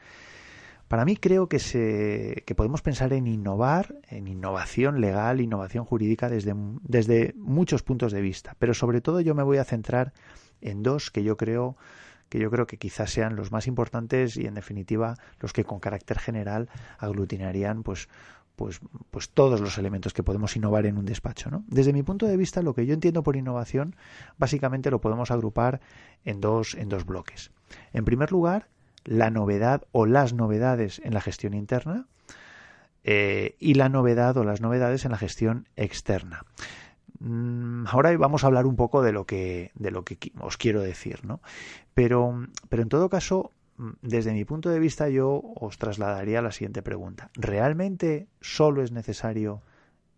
Para 0.88 1.04
mí 1.04 1.16
creo 1.16 1.48
que, 1.48 1.58
se, 1.58 2.42
que 2.46 2.54
podemos 2.54 2.80
pensar 2.80 3.12
en 3.12 3.26
innovar, 3.26 3.96
en 4.08 4.26
innovación 4.26 5.02
legal, 5.02 5.40
innovación 5.40 5.84
jurídica 5.84 6.30
desde, 6.30 6.54
desde 6.82 7.34
muchos 7.36 7.82
puntos 7.82 8.10
de 8.10 8.22
vista, 8.22 8.56
pero 8.58 8.72
sobre 8.72 9.02
todo 9.02 9.20
yo 9.20 9.34
me 9.34 9.42
voy 9.42 9.58
a 9.58 9.64
centrar 9.64 10.14
en 10.62 10.82
dos 10.82 11.10
que 11.10 11.22
yo 11.22 11.36
creo 11.36 11.76
que 12.28 12.38
yo 12.38 12.50
creo 12.50 12.66
que 12.66 12.76
quizás 12.76 13.10
sean 13.10 13.36
los 13.36 13.52
más 13.52 13.66
importantes 13.66 14.36
y 14.36 14.46
en 14.46 14.54
definitiva 14.54 15.16
los 15.40 15.54
que 15.54 15.64
con 15.64 15.80
carácter 15.80 16.18
general 16.18 16.68
aglutinarían 16.98 17.82
pues 17.82 18.08
pues, 18.58 18.80
pues 19.12 19.30
todos 19.30 19.60
los 19.60 19.78
elementos 19.78 20.12
que 20.12 20.24
podemos 20.24 20.56
innovar 20.56 20.84
en 20.84 20.98
un 20.98 21.06
despacho. 21.06 21.48
¿no? 21.48 21.64
Desde 21.68 21.92
mi 21.94 22.02
punto 22.02 22.26
de 22.26 22.36
vista, 22.36 22.60
lo 22.60 22.74
que 22.74 22.84
yo 22.84 22.92
entiendo 22.92 23.22
por 23.22 23.36
innovación, 23.36 23.96
básicamente 24.36 24.90
lo 24.90 25.00
podemos 25.00 25.30
agrupar 25.30 25.80
en 26.24 26.40
dos, 26.40 26.74
en 26.74 26.88
dos 26.88 27.06
bloques. 27.06 27.52
En 27.92 28.04
primer 28.04 28.32
lugar, 28.32 28.68
la 29.04 29.30
novedad 29.30 29.84
o 29.92 30.04
las 30.04 30.34
novedades 30.34 31.00
en 31.04 31.14
la 31.14 31.20
gestión 31.20 31.54
interna 31.54 32.08
eh, 33.04 33.54
y 33.60 33.74
la 33.74 33.88
novedad 33.88 34.36
o 34.36 34.44
las 34.44 34.60
novedades 34.60 35.04
en 35.04 35.12
la 35.12 35.18
gestión 35.18 35.68
externa. 35.76 36.42
Mm, 37.20 37.86
ahora 37.86 38.14
vamos 38.18 38.42
a 38.42 38.48
hablar 38.48 38.66
un 38.66 38.74
poco 38.74 39.02
de 39.02 39.12
lo 39.12 39.24
que, 39.24 39.70
de 39.76 39.92
lo 39.92 40.04
que 40.04 40.18
os 40.40 40.56
quiero 40.56 40.82
decir, 40.82 41.24
¿no? 41.24 41.40
Pero, 41.94 42.46
pero 42.68 42.82
en 42.82 42.88
todo 42.88 43.08
caso, 43.08 43.52
desde 44.02 44.32
mi 44.32 44.44
punto 44.44 44.70
de 44.70 44.80
vista, 44.80 45.08
yo 45.08 45.40
os 45.56 45.78
trasladaría 45.78 46.42
la 46.42 46.52
siguiente 46.52 46.82
pregunta. 46.82 47.30
¿Realmente 47.34 48.28
solo 48.40 48.82
es 48.82 48.92
necesario 48.92 49.62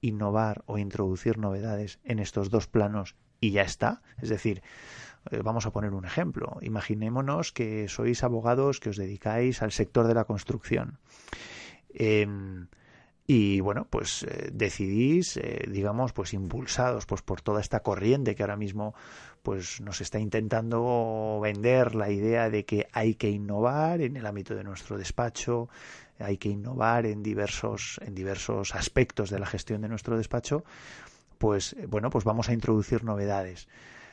innovar 0.01 0.63
o 0.67 0.79
introducir 0.79 1.37
novedades 1.37 2.01
en 2.05 2.21
estos 2.21 2.51
dos 2.51 2.67
planos 2.67 3.17
y 3.41 3.51
ya 3.51 3.63
está? 3.63 4.03
Es 4.23 4.31
decir, 4.31 4.63
eh, 5.31 5.43
vamos 5.45 5.67
a 5.67 5.73
poner 5.73 5.93
un 5.93 6.07
ejemplo. 6.07 6.57
Imaginémonos 6.63 7.53
que 7.53 7.89
sois 7.89 8.25
abogados 8.25 8.81
que 8.81 8.89
os 8.89 8.97
dedicáis 8.97 9.61
al 9.61 9.73
sector 9.73 10.07
de 10.07 10.15
la 10.15 10.25
construcción. 10.25 10.99
Em, 11.93 12.69
y 13.27 13.61
bueno, 13.61 13.87
pues 13.91 14.25
eh, 14.25 14.51
decidís, 14.53 15.37
eh, 15.37 15.67
digamos, 15.69 16.13
pues 16.13 16.33
impulsados 16.35 17.07
pues 17.07 17.23
por 17.23 17.43
toda 17.43 17.61
esta 17.61 17.81
corriente 17.81 18.35
que 18.35 18.43
ahora 18.43 18.57
mismo 18.57 18.95
pues 19.43 19.81
nos 19.81 20.01
está 20.01 20.19
intentando 20.19 21.39
vender 21.43 21.95
la 21.95 22.11
idea 22.11 22.51
de 22.51 22.65
que 22.65 22.89
hay 22.93 23.15
que 23.15 23.31
innovar 23.31 24.01
en 24.01 24.17
el 24.17 24.27
ámbito 24.27 24.55
de 24.55 24.65
nuestro 24.65 24.99
despacho, 24.99 25.69
hay 26.19 26.37
que 26.37 26.51
innovar 26.51 27.07
en 27.07 27.23
diversos 27.23 27.99
en 28.05 28.15
diversos 28.15 28.75
aspectos 28.75 29.31
de 29.31 29.39
la 29.39 29.47
gestión 29.47 29.81
de 29.81 29.89
nuestro 29.89 30.17
despacho, 30.17 30.65
pues 31.39 31.75
bueno, 31.89 32.11
pues 32.11 32.25
vamos 32.25 32.49
a 32.49 32.53
introducir 32.53 33.03
novedades. 33.03 33.69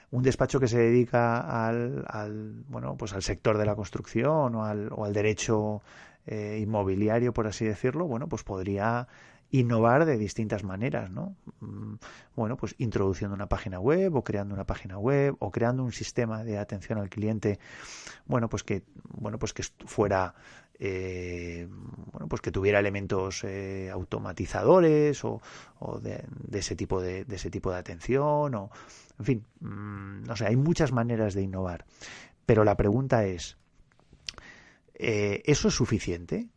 Un 0.09 0.23
despacho 0.23 0.61
que 0.61 0.69
se 0.69 0.77
dedica 0.77 1.67
al, 1.67 2.05
al, 2.07 2.63
bueno 2.69 2.95
pues 2.95 3.11
al 3.11 3.23
sector 3.23 3.57
de 3.57 3.65
la 3.65 3.75
construcción 3.75 4.55
o 4.55 4.63
al, 4.63 4.89
o 4.93 5.03
al 5.03 5.11
derecho 5.11 5.81
eh, 6.25 6.59
inmobiliario 6.61 7.33
por 7.33 7.47
así 7.47 7.65
decirlo 7.65 8.05
bueno 8.05 8.27
pues 8.29 8.43
podría 8.43 9.07
innovar 9.51 10.05
de 10.05 10.17
distintas 10.17 10.63
maneras, 10.63 11.09
¿no? 11.09 11.35
Mm, 11.61 11.95
bueno, 12.35 12.57
pues 12.57 12.75
introduciendo 12.77 13.33
una 13.33 13.47
página 13.47 13.79
web 13.79 14.15
o 14.15 14.23
creando 14.23 14.53
una 14.53 14.65
página 14.65 14.97
web 14.97 15.35
o 15.39 15.51
creando 15.51 15.83
un 15.83 15.91
sistema 15.91 16.43
de 16.43 16.57
atención 16.57 16.99
al 16.99 17.09
cliente, 17.09 17.59
bueno, 18.25 18.49
pues 18.49 18.63
que 18.63 18.83
bueno, 19.09 19.39
pues 19.39 19.53
que 19.53 19.63
fuera 19.85 20.35
eh, 20.79 21.67
bueno, 22.11 22.27
pues 22.27 22.41
que 22.41 22.51
tuviera 22.51 22.79
elementos 22.79 23.43
eh, 23.43 23.89
automatizadores 23.91 25.23
o, 25.23 25.41
de, 26.01 26.23
ese 26.51 26.75
tipo 26.75 27.01
de, 27.01 27.25
ese 27.29 27.49
tipo 27.49 27.71
de 27.71 27.77
atención 27.77 28.53
o 28.53 28.69
en 29.17 29.25
fin, 29.25 29.45
mm, 29.61 30.23
no 30.23 30.35
sé, 30.35 30.45
hay 30.45 30.55
muchas 30.55 30.91
maneras 30.91 31.33
de 31.33 31.41
innovar, 31.41 31.85
pero 32.45 32.63
la 32.63 32.75
pregunta 32.75 33.25
es 33.25 33.57
eh, 34.93 35.41
¿eso 35.45 35.69
es 35.69 35.73
suficiente? 35.73 36.47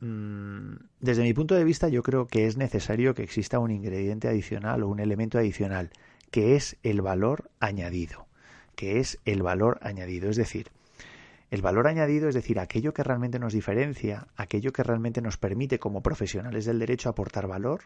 Mm, 0.00 0.74
desde 1.00 1.22
mi 1.22 1.34
punto 1.34 1.54
de 1.54 1.64
vista 1.64 1.88
yo 1.88 2.02
creo 2.02 2.26
que 2.26 2.46
es 2.46 2.56
necesario 2.56 3.14
que 3.14 3.22
exista 3.22 3.58
un 3.58 3.70
ingrediente 3.70 4.28
adicional 4.28 4.82
o 4.82 4.88
un 4.88 5.00
elemento 5.00 5.38
adicional 5.38 5.90
que 6.30 6.54
es 6.54 6.76
el 6.84 7.02
valor 7.02 7.50
añadido 7.58 8.28
que 8.76 9.00
es 9.00 9.18
el 9.24 9.42
valor 9.42 9.78
añadido 9.82 10.30
es 10.30 10.36
decir 10.36 10.70
el 11.50 11.62
valor 11.62 11.86
añadido 11.86 12.28
es 12.28 12.34
decir, 12.34 12.58
aquello 12.58 12.92
que 12.92 13.02
realmente 13.02 13.38
nos 13.38 13.52
diferencia, 13.52 14.28
aquello 14.36 14.72
que 14.72 14.82
realmente 14.82 15.22
nos 15.22 15.38
permite 15.38 15.78
como 15.78 16.02
profesionales 16.02 16.66
del 16.66 16.78
derecho 16.78 17.08
aportar 17.08 17.46
valor 17.46 17.84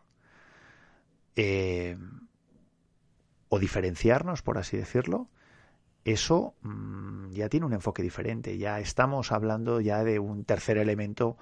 eh, 1.37 1.97
o 3.49 3.59
diferenciarnos, 3.59 4.43
por 4.43 4.59
así 4.59 4.77
decirlo, 4.77 5.29
eso 6.05 6.55
mm, 6.63 7.31
ya 7.31 7.49
tiene 7.49 7.67
un 7.67 7.73
enfoque 7.73 8.03
diferente. 8.03 8.59
Ya 8.59 8.81
estamos 8.81 9.31
hablando 9.31 9.81
ya 9.81 10.03
de 10.03 10.19
un 10.19 10.45
tercer 10.45 10.77
elemento 10.79 11.37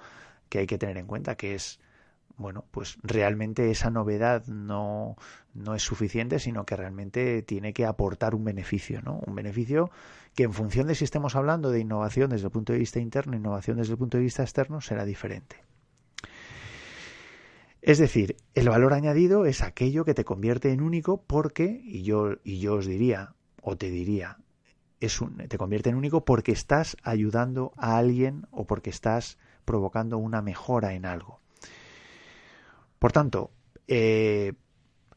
que 0.51 0.59
hay 0.59 0.67
que 0.67 0.77
tener 0.77 0.97
en 0.97 1.07
cuenta, 1.07 1.35
que 1.35 1.55
es 1.55 1.79
bueno, 2.37 2.65
pues 2.71 2.97
realmente 3.03 3.71
esa 3.71 3.89
novedad 3.89 4.45
no, 4.47 5.15
no 5.53 5.75
es 5.75 5.83
suficiente, 5.83 6.39
sino 6.39 6.65
que 6.65 6.75
realmente 6.75 7.41
tiene 7.43 7.71
que 7.71 7.85
aportar 7.85 8.35
un 8.35 8.43
beneficio, 8.43 9.01
¿no? 9.01 9.21
Un 9.25 9.35
beneficio 9.35 9.91
que 10.35 10.43
en 10.43 10.53
función 10.53 10.87
de 10.87 10.95
si 10.95 11.05
estemos 11.05 11.35
hablando 11.35 11.71
de 11.71 11.79
innovación 11.79 12.31
desde 12.31 12.47
el 12.47 12.51
punto 12.51 12.73
de 12.73 12.79
vista 12.79 12.99
interno, 12.99 13.37
innovación 13.37 13.77
desde 13.77 13.93
el 13.93 13.97
punto 13.97 14.17
de 14.17 14.23
vista 14.23 14.43
externo, 14.43 14.81
será 14.81 15.05
diferente. 15.05 15.57
Es 17.81 17.97
decir, 17.97 18.35
el 18.53 18.69
valor 18.69 18.93
añadido 18.93 19.45
es 19.45 19.61
aquello 19.61 20.03
que 20.03 20.13
te 20.13 20.25
convierte 20.25 20.71
en 20.71 20.81
único 20.81 21.23
porque, 21.23 21.81
y 21.83 22.03
yo, 22.03 22.35
y 22.43 22.59
yo 22.59 22.75
os 22.75 22.85
diría, 22.85 23.35
o 23.61 23.77
te 23.77 23.89
diría, 23.89 24.37
es 24.99 25.21
un, 25.21 25.37
te 25.37 25.57
convierte 25.57 25.89
en 25.89 25.95
único 25.95 26.25
porque 26.25 26.51
estás 26.51 26.97
ayudando 27.03 27.71
a 27.77 27.97
alguien 27.97 28.45
o 28.51 28.65
porque 28.65 28.91
estás 28.91 29.37
provocando 29.65 30.17
una 30.17 30.41
mejora 30.41 30.93
en 30.93 31.05
algo. 31.05 31.39
Por 32.99 33.11
tanto, 33.11 33.51
eh, 33.87 34.53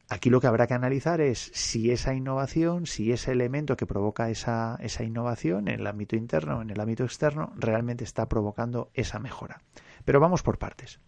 aquí 0.09 0.31
lo 0.31 0.41
que 0.41 0.47
habrá 0.47 0.67
que 0.67 0.75
analizar 0.75 1.21
es 1.21 1.51
si 1.55 1.91
esa 1.91 2.15
innovación, 2.15 2.87
si 2.87 3.13
ese 3.13 3.33
elemento 3.33 3.77
que 3.77 3.87
provoca 3.87 4.31
esa, 4.31 4.77
esa 4.81 5.05
innovación 5.05 5.69
en 5.69 5.81
el 5.81 5.87
ámbito 5.87 6.17
interno 6.17 6.63
en 6.63 6.71
el 6.71 6.81
ámbito 6.81 7.05
externo 7.05 7.53
realmente 7.57 8.05
está 8.05 8.29
provocando 8.29 8.91
esa 8.95 9.19
mejora. 9.19 9.61
Pero 10.05 10.21
vamos 10.21 10.43
por 10.43 10.59
partes. 10.59 11.01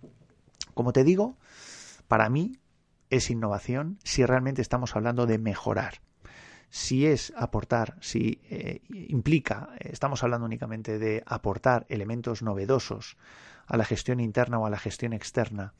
Como 0.75 0.93
te 0.93 1.05
digo, 1.05 1.37
para 2.09 2.28
mí 2.28 2.59
es 3.11 3.31
innovación 3.31 3.99
si 4.05 4.25
realmente 4.25 4.62
estamos 4.62 4.97
hablando 4.97 5.26
de 5.26 5.38
mejorar. 5.38 6.00
Si 6.70 7.06
es 7.06 7.32
aportar, 7.37 7.96
si 8.00 8.40
eh, 8.50 8.82
implica, 8.90 9.70
estamos 9.78 10.23
hablando 10.23 10.46
únicamente 10.46 10.99
de 10.99 11.23
aportar 11.26 11.87
elementos 11.88 12.42
novedosos 12.42 13.16
a 13.66 13.76
la 13.76 13.85
gestión 13.85 14.20
interna 14.20 14.58
o 14.58 14.66
a 14.66 14.70
la 14.70 14.78
gestión 14.78 15.12
externa, 15.12 15.75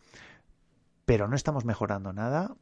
pero 1.05 1.29
no 1.29 1.37
estamos 1.37 1.65
mejorando 1.65 2.13
nada, 2.13 2.57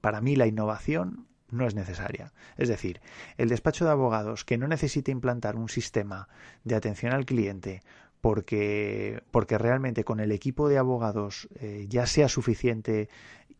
para 0.00 0.20
mí 0.20 0.36
la 0.36 0.46
innovación 0.46 1.26
no 1.50 1.66
es 1.66 1.74
necesaria. 1.74 2.32
Es 2.56 2.68
decir, 2.68 3.00
el 3.36 3.48
despacho 3.48 3.84
de 3.84 3.90
abogados 3.90 4.44
que 4.44 4.58
no 4.58 4.66
necesite 4.66 5.10
implantar 5.10 5.56
un 5.56 5.68
sistema 5.68 6.28
de 6.64 6.74
atención 6.74 7.12
al 7.12 7.26
cliente 7.26 7.82
porque, 8.20 9.22
porque 9.30 9.58
realmente 9.58 10.04
con 10.04 10.20
el 10.20 10.32
equipo 10.32 10.68
de 10.68 10.78
abogados 10.78 11.48
eh, 11.56 11.86
ya 11.88 12.06
sea 12.06 12.28
suficiente 12.28 13.08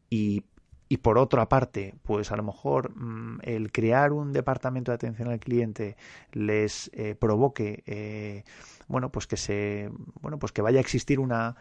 y, 0.08 0.44
y 0.92 0.98
por 0.98 1.16
otra 1.16 1.48
parte, 1.48 1.94
pues 2.02 2.32
a 2.32 2.36
lo 2.36 2.42
mejor 2.42 2.94
mm, 2.94 3.38
el 3.44 3.72
crear 3.72 4.12
un 4.12 4.34
departamento 4.34 4.90
de 4.90 4.96
atención 4.96 5.30
al 5.30 5.40
cliente 5.40 5.96
les 6.32 6.90
eh, 6.92 7.14
provoque 7.14 7.82
eh, 7.86 8.44
bueno, 8.88 9.10
pues 9.10 9.26
que 9.26 9.38
se, 9.38 9.90
bueno, 10.20 10.38
pues 10.38 10.52
que 10.52 10.60
vaya 10.60 10.76
a 10.76 10.82
existir 10.82 11.18
una, 11.18 11.56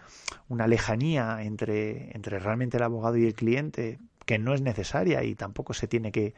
una 0.49 0.67
lejanía 0.67 1.43
entre, 1.43 2.13
entre 2.13 2.39
realmente 2.39 2.75
el 2.75 2.83
abogado 2.83 3.15
y 3.15 3.25
el 3.25 3.33
cliente 3.33 3.99
que 4.25 4.37
no 4.37 4.53
es 4.53 4.61
necesaria 4.61 5.23
y 5.23 5.33
tampoco 5.35 5.73
se 5.73 5.87
tiene 5.87 6.11
que 6.11 6.33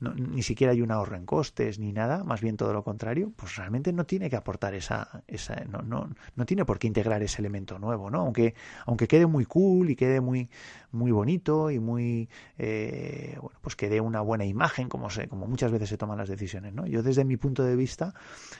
ni 0.00 0.42
siquiera 0.42 0.72
hay 0.72 0.82
un 0.82 0.90
ahorro 0.90 1.16
en 1.16 1.24
costes 1.24 1.78
ni 1.78 1.92
nada, 1.92 2.22
más 2.22 2.40
bien 2.40 2.56
todo 2.56 2.72
lo 2.72 2.84
contrario, 2.84 3.32
pues 3.34 3.56
realmente 3.56 3.92
no 3.92 4.04
tiene 4.04 4.28
que 4.28 4.36
aportar 4.36 4.74
esa, 4.74 5.22
esa 5.26 5.64
no, 5.64 5.80
no, 5.80 6.10
no 6.34 6.46
tiene 6.46 6.64
por 6.64 6.78
qué 6.78 6.86
integrar 6.86 7.22
ese 7.22 7.40
elemento 7.40 7.78
nuevo, 7.78 8.10
¿no? 8.10 8.20
Aunque, 8.20 8.54
aunque 8.84 9.08
quede 9.08 9.26
muy 9.26 9.46
cool 9.46 9.90
y 9.90 9.96
quede 9.96 10.20
muy, 10.20 10.50
muy 10.92 11.12
bonito 11.12 11.70
y 11.70 11.78
muy, 11.78 12.28
eh, 12.58 13.38
bueno, 13.40 13.58
pues 13.62 13.74
que 13.74 13.88
dé 13.88 14.00
una 14.00 14.20
buena 14.20 14.44
imagen, 14.44 14.88
como, 14.88 15.08
se, 15.08 15.28
como 15.28 15.46
muchas 15.46 15.72
veces 15.72 15.88
se 15.88 15.96
toman 15.96 16.18
las 16.18 16.28
decisiones, 16.28 16.74
¿no? 16.74 16.86
Yo 16.86 17.02
desde 17.02 17.24
mi 17.24 17.36
punto 17.36 17.62
de 17.62 17.76
vista, 17.76 18.12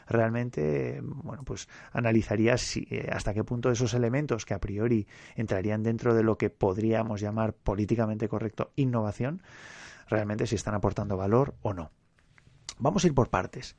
realmente, 0.08 1.00
bueno, 1.02 1.42
pues 1.44 1.68
analizaría 1.92 2.56
si, 2.56 2.86
eh, 2.90 3.10
hasta 3.12 3.34
qué 3.34 3.44
punto 3.44 3.70
esos 3.70 3.92
elementos 3.94 4.46
que 4.46 4.54
a 4.54 4.58
priori 4.58 5.06
entrarían 5.34 5.82
dentro 5.82 6.14
de 6.14 6.22
lo 6.22 6.38
que 6.38 6.50
podríamos 6.50 7.20
llamar 7.20 7.52
políticamente 7.52 8.28
correcto 8.28 8.72
innovación, 8.76 9.42
realmente 10.08 10.46
si 10.46 10.54
están 10.54 10.74
aportando 10.74 11.16
valor 11.16 11.54
o 11.62 11.74
no. 11.74 11.90
Vamos 12.78 13.04
a 13.04 13.06
ir 13.06 13.14
por 13.14 13.30
partes. 13.30 13.76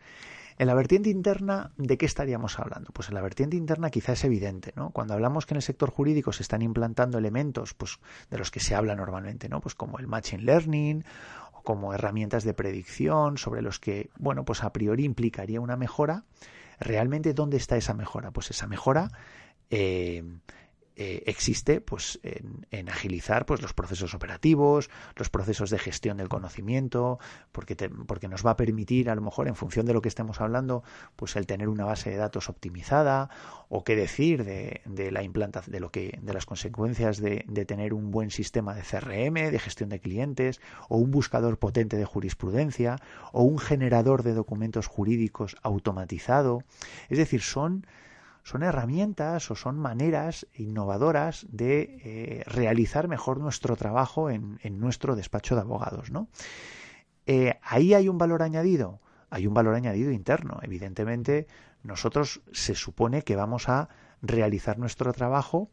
En 0.60 0.66
la 0.66 0.74
vertiente 0.74 1.12
interna, 1.12 1.72
¿de 1.78 2.00
qué 2.00 2.08
estaríamos 2.08 2.58
hablando? 2.58 2.90
Pues 2.92 3.10
en 3.10 3.14
la 3.14 3.22
vertiente 3.22 3.56
interna 3.56 3.92
quizá 3.92 4.14
es 4.14 4.24
evidente, 4.24 4.74
¿no? 4.76 4.90
Cuando 4.90 5.14
hablamos 5.14 5.46
que 5.46 5.54
en 5.54 5.58
el 5.58 5.62
sector 5.62 5.92
jurídico 5.92 6.34
se 6.34 6.42
están 6.42 6.64
implantando 6.64 7.20
elementos, 7.20 7.76
pues, 7.76 8.00
de 8.32 8.40
los 8.40 8.50
que 8.50 8.60
se 8.60 8.74
habla 8.74 8.96
normalmente, 8.96 9.50
¿no? 9.50 9.62
Pues 9.62 9.76
como 9.76 10.00
el 10.00 10.08
machine 10.08 10.42
learning 10.42 11.06
o 11.54 11.62
como 11.62 11.94
herramientas 11.94 12.44
de 12.44 12.56
predicción 12.56 13.38
sobre 13.38 13.62
los 13.62 13.80
que, 13.80 14.10
bueno, 14.18 14.46
pues 14.46 14.64
a 14.64 14.74
priori 14.74 15.04
implicaría 15.04 15.62
una 15.62 15.78
mejora. 15.78 16.24
¿Realmente 16.80 17.36
dónde 17.36 17.58
está 17.58 17.78
esa 17.78 17.94
mejora? 17.94 18.32
Pues 18.32 18.50
esa 18.50 18.66
mejora 18.66 19.12
eh, 19.70 20.24
eh, 21.00 21.24
existe 21.28 21.80
pues 21.80 22.20
en, 22.24 22.90
agilizar 22.90 23.46
pues 23.46 23.62
los 23.62 23.74
procesos 23.74 24.14
operativos 24.14 24.90
los 25.16 25.30
procesos 25.30 25.70
de 25.70 25.78
gestión 25.78 26.18
del 26.18 26.28
conocimiento 26.28 27.20
porque 27.52 27.76
porque 28.08 28.28
nos 28.28 28.46
va 28.46 28.52
a 28.52 28.58
permitir 28.58 29.10
a 29.10 29.16
lo 29.16 29.22
mejor 29.22 29.48
en 29.48 29.56
función 29.56 29.86
de 29.86 29.94
lo 29.94 30.02
que 30.02 30.10
estemos 30.10 30.42
hablando 30.42 30.84
pues 31.16 31.36
el 31.36 31.46
tener 31.46 31.70
una 31.70 31.86
base 31.86 32.10
de 32.10 32.18
datos 32.18 32.50
optimizada 32.50 33.30
o 33.70 33.84
qué 33.84 33.96
decir 33.96 34.44
de, 34.44 34.82
de 34.86 35.12
la 35.12 35.22
implantación 35.22 35.72
de 35.72 35.80
lo 35.80 35.92
que 35.92 36.18
de 36.22 36.34
las 36.34 36.46
consecuencias 36.46 37.18
de, 37.18 37.46
de 37.48 37.66
tener 37.66 37.94
un 37.94 38.10
buen 38.10 38.32
sistema 38.32 38.74
de 38.74 38.82
CRM 38.82 39.52
de 39.52 39.60
gestión 39.60 39.90
de 39.90 40.00
clientes 40.00 40.62
o 40.90 40.98
un 40.98 41.12
buscador 41.12 41.60
potente 41.60 41.98
de 41.98 42.06
jurisprudencia 42.06 42.98
o 43.34 43.44
un 43.44 43.60
generador 43.60 44.24
de 44.24 44.34
documentos 44.34 44.88
jurídicos 44.88 45.56
automatizado. 45.62 46.64
Es 47.10 47.18
decir 47.18 47.42
son 47.42 47.86
son 48.48 48.64
herramientas 48.64 49.52
o 49.52 49.56
son 49.56 49.78
maneras 49.78 50.48
innovadoras 50.56 51.46
de 51.50 52.00
eh, 52.06 52.44
realizar 52.48 53.10
mejor 53.10 53.42
nuestro 53.42 53.76
trabajo 53.76 54.30
en, 54.30 54.58
nuestro 54.80 55.18
despacho 55.18 55.56
de 55.56 55.62
abogados. 55.62 56.12
¿no? 56.12 56.30
Eh, 57.26 57.60
ahí 57.62 57.94
hay 57.94 58.08
un 58.08 58.18
valor 58.18 58.44
añadido, 58.44 59.02
hay 59.30 59.48
un 59.48 59.54
valor 59.54 59.76
añadido 59.76 60.12
interno. 60.12 60.60
Evidentemente, 60.62 61.48
nosotros 61.84 62.42
se 62.54 62.74
supone 62.74 63.24
que 63.24 63.36
vamos 63.36 63.68
a 63.68 63.90
realizar 64.22 64.80
nuestro 64.80 65.12
trabajo 65.12 65.70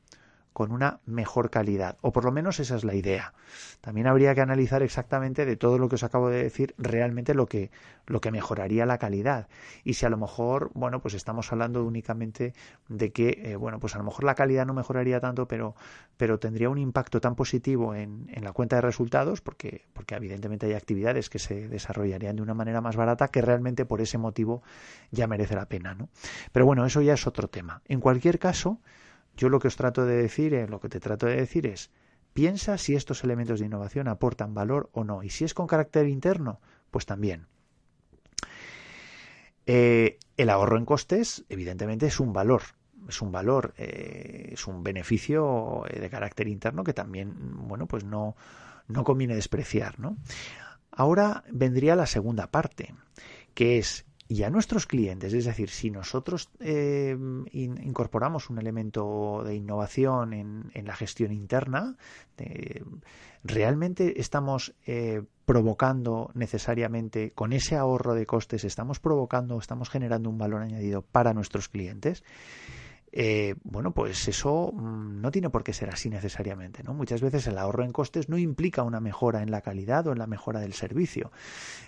con 0.55 0.71
una 0.71 1.01
mejor 1.05 1.51
calidad, 1.51 1.99
o 2.01 2.13
por 2.13 2.25
lo 2.25 2.31
menos 2.31 2.61
esa 2.61 2.77
es 2.77 2.85
la 2.85 2.95
idea. 2.95 3.35
También 3.81 4.07
habría 4.07 4.37
que 4.37 4.41
analizar 4.41 4.85
exactamente 4.85 5.45
de 5.45 5.57
todo 5.57 5.79
lo 5.79 5.89
que 5.89 5.97
os 5.97 6.05
acabo 6.05 6.31
de 6.31 6.45
decir 6.45 6.75
realmente 6.79 7.35
lo 7.35 7.47
que 7.47 7.73
lo 8.07 8.21
que 8.21 8.31
mejoraría 8.31 8.87
la 8.87 8.99
calidad 8.99 9.49
y 9.83 9.95
si 9.95 10.07
a 10.07 10.11
lo 10.11 10.17
mejor, 10.17 10.71
bueno, 10.75 11.01
pues 11.01 11.15
estamos 11.15 11.51
hablando 11.53 11.85
únicamente 11.85 12.55
de 12.89 13.13
que 13.13 13.41
eh, 13.43 13.57
bueno, 13.57 13.81
pues 13.81 13.97
a 13.97 13.99
lo 13.99 14.05
mejor 14.05 14.25
la 14.25 14.37
calidad 14.37 14.65
no 14.65 14.75
mejoraría 14.75 15.19
tanto, 15.21 15.49
pero 15.49 15.75
pero 16.17 16.39
tendría 16.39 16.71
un 16.71 16.79
impacto 16.79 17.21
tan 17.21 17.35
positivo 17.35 17.95
en, 17.97 18.31
en 18.33 18.45
la 18.45 18.53
cuenta 18.53 18.77
de 18.77 18.83
resultados 18.83 19.41
porque 19.41 19.87
porque 19.93 20.15
evidentemente 20.15 20.67
hay 20.67 20.75
actividades 20.75 21.29
que 21.31 21.41
se 21.41 21.69
desarrollarían 21.69 22.37
de 22.37 22.43
una 22.43 22.55
manera 22.55 22.81
más 22.81 22.95
barata 22.95 23.27
que 23.27 23.43
realmente 23.43 23.85
por 23.87 24.01
ese 24.01 24.19
motivo 24.19 24.63
ya 25.11 25.27
merece 25.27 25.57
la 25.57 25.67
pena, 25.67 25.95
¿no? 25.95 26.11
Pero 26.53 26.65
bueno, 26.65 26.87
eso 26.87 27.03
ya 27.03 27.15
es 27.15 27.27
otro 27.27 27.49
tema. 27.49 27.83
En 27.87 27.99
cualquier 27.99 28.39
caso, 28.39 28.79
yo 29.37 29.49
lo 29.49 29.59
que 29.59 29.69
os 29.69 29.77
trato 29.77 30.05
de 30.05 30.17
decir, 30.17 30.55
eh, 30.55 30.69
lo 30.69 30.81
que 30.81 30.89
te 30.89 31.01
trato 31.01 31.27
de 31.27 31.37
decir 31.37 31.67
es, 31.67 31.91
piensa 32.33 32.79
si 32.79 32.95
estos 32.95 33.25
elementos 33.25 33.61
de 33.61 33.67
innovación 33.67 34.09
aportan 34.09 34.55
valor 34.55 34.91
o 34.93 35.05
no. 35.05 35.23
Y 35.23 35.31
si 35.31 35.45
es 35.45 35.55
con 35.55 35.67
carácter 35.67 36.09
interno, 36.09 36.61
pues 36.91 37.07
también. 37.07 37.47
Eh, 39.67 40.19
el 40.37 40.51
ahorro 40.51 40.79
en 40.79 40.85
costes, 40.85 41.45
evidentemente, 41.49 42.07
es 42.07 42.21
un 42.21 42.33
valor. 42.33 42.63
Es 43.09 43.21
un 43.21 43.33
valor, 43.33 43.75
eh, 43.77 44.51
es 44.53 44.67
un 44.67 44.83
beneficio 44.83 45.85
de 45.93 46.09
carácter 46.09 46.49
interno 46.49 46.85
que 46.85 46.95
también, 46.95 47.35
bueno, 47.69 47.87
pues 47.87 48.03
no, 48.05 48.35
no 48.89 49.05
conviene 49.05 49.35
despreciar, 49.35 50.01
¿no? 50.01 50.17
Ahora 50.91 51.45
vendría 51.51 51.97
la 51.97 52.07
segunda 52.07 52.51
parte, 52.51 52.95
que 53.53 53.79
es 53.79 54.07
y 54.29 54.43
a 54.43 54.51
nuestros 54.51 54.87
clientes. 54.87 55.33
Es 55.35 55.45
decir, 55.45 55.71
si 55.71 55.91
nosotros 55.91 56.49
eh, 56.61 57.17
incorporamos 57.53 58.51
un 58.51 58.59
elemento 58.59 59.43
de 59.45 59.55
innovación 59.55 60.33
en, 60.33 60.85
la 60.85 60.97
gestión 60.97 61.33
interna, 61.33 61.97
realmente 63.45 64.21
estamos 64.21 64.75
eh, 64.87 65.23
provocando 65.45 66.31
necesariamente, 66.35 67.33
con 67.33 67.53
ese 67.53 67.77
ahorro 67.77 68.15
de 68.15 68.27
costes, 68.27 68.65
estamos 68.65 68.99
provocando, 68.99 69.59
estamos 69.59 69.91
generando 69.91 70.31
un 70.31 70.39
valor 70.39 70.63
añadido 70.63 71.03
para 71.03 71.35
nuestros 71.35 71.69
clientes. 71.69 72.25
Eh, 73.17 73.55
bueno, 73.63 73.93
pues 73.93 74.27
eso 74.27 74.73
mm, 74.75 75.21
no 75.21 75.31
tiene 75.31 75.49
por 75.49 75.63
qué 75.63 75.73
ser 75.73 75.89
así 75.89 76.11
necesariamente, 76.11 76.83
¿no? 76.83 76.95
Muchas 76.95 77.21
veces 77.21 77.47
el 77.47 77.59
ahorro 77.59 77.85
en 77.85 77.93
costes 77.93 78.29
no 78.29 78.39
implica 78.39 78.83
una 78.83 78.99
mejora 78.99 79.41
en 79.41 79.53
la 79.53 79.61
calidad 79.61 80.05
o 80.09 80.13
en 80.13 80.19
la 80.19 80.27
mejora 80.27 80.59
del 80.59 80.73
servicio. 80.73 81.31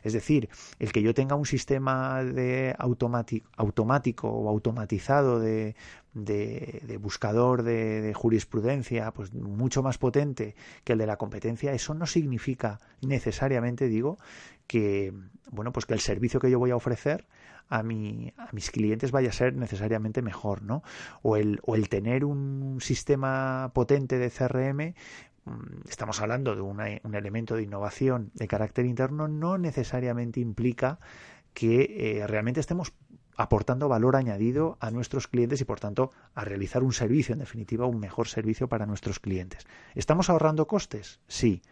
Es 0.05 0.13
decir, 0.13 0.49
el 0.79 0.93
que 0.93 1.03
yo 1.03 1.15
tenga 1.15 1.35
un 1.35 1.45
sistema 1.45 2.23
de 2.23 2.77
automático 2.79 4.29
o 4.29 4.49
automatizado 4.49 5.41
de, 5.41 5.75
de, 6.17 6.99
buscador 7.01 7.63
de, 7.63 8.13
jurisprudencia 8.15 9.13
pues 9.13 9.35
mucho 9.35 9.83
más 9.83 9.99
potente 9.99 10.55
que 10.83 10.95
el 10.95 10.99
de 10.99 11.07
la 11.07 11.17
competencia 11.17 11.73
eso 11.73 11.93
no 11.93 12.07
significa 12.07 12.81
necesariamente 13.03 13.87
digo 13.87 14.17
que 14.67 15.13
bueno 15.51 15.73
pues 15.73 15.87
que 15.87 15.95
el 15.95 16.01
servicio 16.01 16.41
que 16.41 16.51
yo 16.51 16.59
voy 16.59 16.71
a 16.71 16.77
ofrecer 16.77 17.27
a, 17.69 17.83
mi, 17.83 18.33
a 18.37 18.49
mis 18.53 18.71
clientes 18.71 19.11
vaya 19.11 19.31
a 19.31 19.33
ser 19.33 19.55
necesariamente 19.55 20.23
mejor, 20.23 20.63
¿no? 20.63 20.83
O 21.23 21.37
el, 21.37 21.61
o 21.65 21.75
el 21.75 21.89
tener 21.89 22.25
un 22.25 22.79
sistema 22.81 23.71
potente 23.75 24.19
de 24.19 24.31
CRM 24.31 24.95
mm, 25.45 25.89
estamos 25.89 26.21
hablando 26.21 26.55
de 26.55 26.61
un 26.61 27.15
elemento 27.15 27.57
de 27.57 27.63
innovación 27.63 28.31
de 28.35 28.49
carácter 28.49 28.87
interno, 28.87 29.29
no 29.29 29.59
necesariamente 29.59 30.41
implica 30.41 30.99
que 31.55 32.21
eh, 32.21 32.27
realmente 32.27 32.61
estemos 32.61 32.93
aportando 33.37 33.89
valor 33.89 34.17
añadido 34.17 34.79
a 34.81 34.91
nuestros 34.91 35.29
clientes 35.29 35.61
y 35.61 35.65
por 35.65 35.81
tanto 35.81 36.11
a 36.35 36.45
realizar 36.45 36.83
un 36.83 36.93
servicio, 36.93 37.35
en 37.35 37.41
definitiva, 37.41 37.87
un 37.87 38.01
mejor 38.01 38.29
servicio 38.29 38.69
para 38.69 38.87
nuestros 38.87 39.21
clientes. 39.21 39.67
¿Estamos 39.95 40.31
ahorrando 40.31 40.67
costes? 40.67 41.21
Sí. 41.29 41.63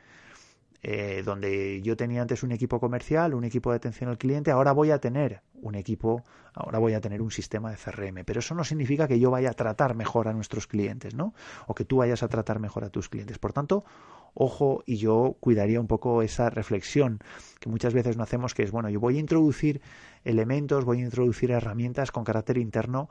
Eh, 0.87 1.23
donde 1.25 1.81
yo 1.81 1.97
tenía 1.97 2.21
antes 2.21 2.43
un 2.43 2.53
equipo 2.53 2.79
comercial, 2.79 3.33
un 3.33 3.45
equipo 3.45 3.71
de 3.71 3.77
atención 3.77 4.11
al 4.11 4.19
cliente, 4.19 4.51
ahora 4.51 4.73
voy 4.73 4.91
a 4.91 4.99
tener 4.99 5.41
un 5.55 5.77
equipo, 5.77 6.23
ahora 6.53 6.79
voy 6.79 6.93
a 6.93 7.01
tener 7.01 7.23
un 7.23 7.31
sistema 7.31 7.71
de 7.71 7.79
CRM. 7.79 8.23
Pero 8.27 8.41
eso 8.41 8.55
no 8.55 8.65
significa 8.65 9.09
que 9.09 9.19
yo 9.19 9.31
vaya 9.31 9.49
a 9.49 9.55
tratar 9.55 9.95
mejor 9.95 10.29
a 10.29 10.35
nuestros 10.35 10.67
clientes, 10.67 11.15
¿no? 11.15 11.33
O 11.67 11.75
que 11.75 11.87
tú 11.87 11.97
vayas 11.97 12.23
a 12.23 12.29
tratar 12.29 12.61
mejor 12.61 12.85
a 12.85 12.91
tus 12.91 13.09
clientes. 13.09 13.39
Por 13.39 13.55
tanto, 13.55 13.87
ojo, 14.35 14.83
y 14.85 14.99
yo 14.99 15.39
cuidaría 15.41 15.81
un 15.81 15.87
poco 15.87 16.21
esa 16.21 16.51
reflexión 16.51 17.19
que 17.61 17.71
muchas 17.71 17.95
veces 17.95 18.19
no 18.19 18.23
hacemos, 18.23 18.53
que 18.53 18.63
es, 18.63 18.71
bueno, 18.71 18.91
yo 18.91 19.01
voy 19.01 19.17
a 19.17 19.21
introducir 19.21 19.81
elementos, 20.23 20.85
voy 20.85 21.01
a 21.01 21.05
introducir 21.05 21.51
herramientas 21.51 22.13
con 22.13 22.25
carácter 22.25 22.59
interno 22.59 23.09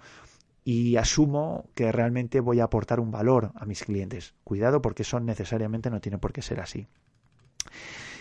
y 0.63 0.97
asumo 0.97 1.65
que 1.73 1.91
realmente 1.91 2.39
voy 2.39 2.59
a 2.59 2.65
aportar 2.65 2.99
un 2.99 3.09
valor 3.09 3.51
a 3.55 3.65
mis 3.65 3.83
clientes. 3.83 4.35
Cuidado 4.43 4.79
porque 4.79 5.01
eso 5.01 5.19
necesariamente 5.19 5.89
no 5.89 6.01
tiene 6.01 6.19
por 6.19 6.33
qué 6.33 6.43
ser 6.43 6.59
así. 6.59 6.85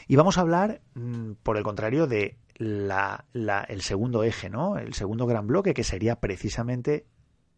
Y 0.08 0.16
vamos 0.16 0.38
a 0.38 0.42
hablar, 0.42 0.80
mm, 0.94 1.32
por 1.42 1.56
el 1.56 1.62
contrario, 1.62 2.06
de 2.06 2.36
el 2.58 3.82
segundo 3.82 4.24
eje, 4.24 4.50
¿no? 4.50 4.78
El 4.78 4.94
segundo 4.94 5.26
gran 5.26 5.46
bloque, 5.46 5.74
que 5.74 5.84
sería 5.84 6.20
precisamente 6.20 7.06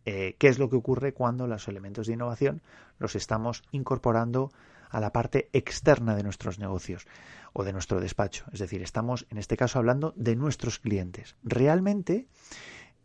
eh, 0.07 0.37
qué 0.39 0.49
es 0.49 0.59
lo 0.59 0.69
que 0.69 0.77
ocurre 0.77 1.13
cuando 1.13 1.47
los 1.47 1.67
elementos 1.69 2.07
de 2.07 2.15
innovación 2.15 2.63
los 2.99 3.17
estamos 3.17 3.63
incorporando 3.73 4.51
a 4.91 5.01
la 5.01 5.13
parte 5.13 5.49
externa 5.53 6.15
de 6.15 6.23
nuestros 6.23 6.59
negocios 6.59 7.07
o 7.53 7.65
de 7.65 7.73
nuestro 7.73 8.01
despacho. 8.01 8.45
Es 8.53 8.61
decir, 8.61 8.83
estamos 8.83 9.27
en 9.31 9.39
este 9.39 9.57
caso 9.57 9.79
hablando 9.79 10.13
de 10.17 10.37
nuestros 10.37 10.79
clientes. 10.79 11.37
Realmente, 11.43 12.29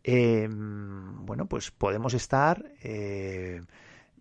em, 0.04 1.24
bueno, 1.24 1.46
pues 1.46 1.70
podemos 1.70 2.14
estar 2.14 2.70
eh, 2.82 3.62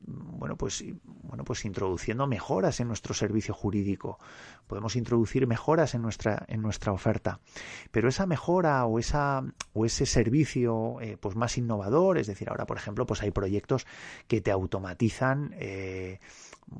bueno, 0.01 0.55
pues, 0.55 0.83
bueno, 1.03 1.43
pues 1.43 1.65
introduciendo 1.65 2.25
mejoras 2.27 2.79
en 2.79 2.87
nuestro 2.87 3.13
servicio 3.13 3.53
jurídico. 3.53 4.19
Podemos 4.67 4.95
introducir 4.95 5.45
mejoras 5.47 5.93
en 5.95 6.01
nuestra, 6.01 6.45
en 6.47 6.61
nuestra 6.61 6.91
oferta. 6.91 7.39
Pero 7.91 8.09
esa 8.09 8.25
mejora 8.25 8.85
o, 8.85 8.99
esa, 8.99 9.43
o 9.73 9.85
ese 9.85 10.05
servicio 10.05 10.99
eh, 11.01 11.17
pues 11.19 11.35
más 11.35 11.57
innovador, 11.57 12.17
es 12.17 12.27
decir, 12.27 12.49
ahora, 12.49 12.65
por 12.65 12.77
ejemplo, 12.77 13.05
pues 13.05 13.21
hay 13.21 13.31
proyectos 13.31 13.85
que 14.27 14.41
te 14.41 14.51
automatizan, 14.51 15.53
eh, 15.57 16.19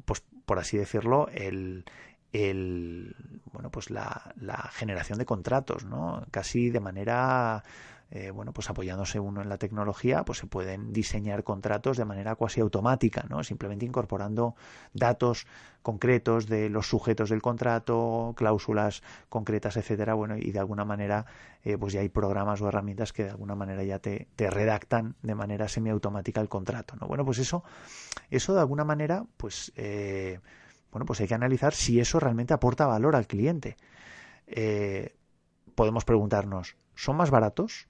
pues 0.06 0.24
por 0.46 0.60
así 0.60 0.78
decirlo, 0.78 1.28
el, 1.30 1.86
el 2.32 3.16
bueno 3.52 3.70
pues 3.72 3.90
la, 3.90 4.34
la 4.40 4.70
generación 4.72 5.20
de 5.20 5.26
contratos, 5.26 5.86
¿no? 5.86 6.26
Casi 6.32 6.70
de 6.70 6.80
manera 6.80 7.64
eh, 8.12 8.32
bueno, 8.32 8.54
pues 8.54 8.68
apoyándose 8.72 9.20
uno 9.20 9.44
en 9.44 9.50
la 9.50 9.60
tecnología, 9.60 10.26
pues 10.26 10.40
se 10.40 10.48
pueden 10.48 10.92
diseñar 10.92 11.44
contratos 11.44 11.96
de 11.96 12.06
manera 12.06 12.34
cuasi 12.34 12.60
automática, 12.60 13.24
¿no? 13.30 13.44
Simplemente 13.44 13.86
incorporando 13.86 14.56
datos 14.94 15.46
concretos 15.84 16.48
de 16.48 16.70
los 16.70 16.88
sujetos 16.88 17.30
del 17.30 17.44
contrato, 17.44 18.34
cláusulas 18.36 19.04
concretas, 19.30 19.78
etcétera, 19.78 20.16
bueno, 20.16 20.38
y 20.38 20.52
de 20.52 20.58
alguna 20.58 20.86
manera, 20.86 21.28
eh, 21.64 21.78
pues 21.78 21.94
ya 21.94 22.02
hay 22.02 22.10
programas 22.10 22.62
o 22.62 22.68
herramientas 22.68 23.14
que 23.14 23.26
de 23.26 23.30
alguna 23.30 23.54
manera 23.54 23.84
ya 23.84 24.00
te, 24.00 24.28
redactan 24.38 25.16
de 25.22 25.36
manera 25.36 25.68
semiautomática 25.68 26.42
el 26.42 26.50
contrato, 26.50 26.96
¿no? 27.00 27.08
Bueno, 27.08 27.24
pues 27.26 27.38
eso, 27.38 27.64
eso 28.32 28.56
de 28.56 28.60
alguna 28.60 28.86
manera, 28.86 29.26
pues, 29.38 29.72
eh, 29.76 30.40
bueno, 30.92 31.06
pues 31.06 31.22
hay 31.22 31.28
que 31.28 31.36
analizar 31.36 31.76
si 31.76 32.00
eso 32.00 32.20
realmente 32.20 32.56
aporta 32.56 32.88
valor 32.88 33.16
al 33.16 33.28
cliente. 33.28 33.78
podemos 35.76 36.04
preguntarnos, 36.06 36.76
¿son 36.96 37.16
más 37.16 37.30
baratos? 37.30 37.88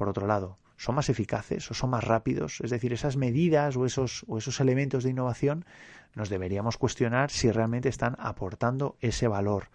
Por 0.00 0.08
otro 0.08 0.26
lado, 0.26 0.56
son 0.78 0.94
más 0.94 1.10
eficaces 1.10 1.70
o 1.70 1.74
son 1.74 1.90
más 1.90 2.02
rápidos. 2.02 2.62
Es 2.62 2.70
decir, 2.70 2.94
esas 2.94 3.18
medidas 3.18 3.76
o 3.76 3.84
esos, 3.84 4.24
o 4.28 4.38
esos 4.38 4.58
elementos 4.58 5.04
de 5.04 5.10
innovación 5.10 5.66
nos 6.14 6.30
deberíamos 6.30 6.78
cuestionar 6.78 7.30
si 7.30 7.50
realmente 7.50 7.90
están 7.90 8.16
aportando 8.18 8.96
ese 9.00 9.28
valor. 9.28 9.68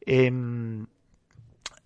Em, 0.00 0.88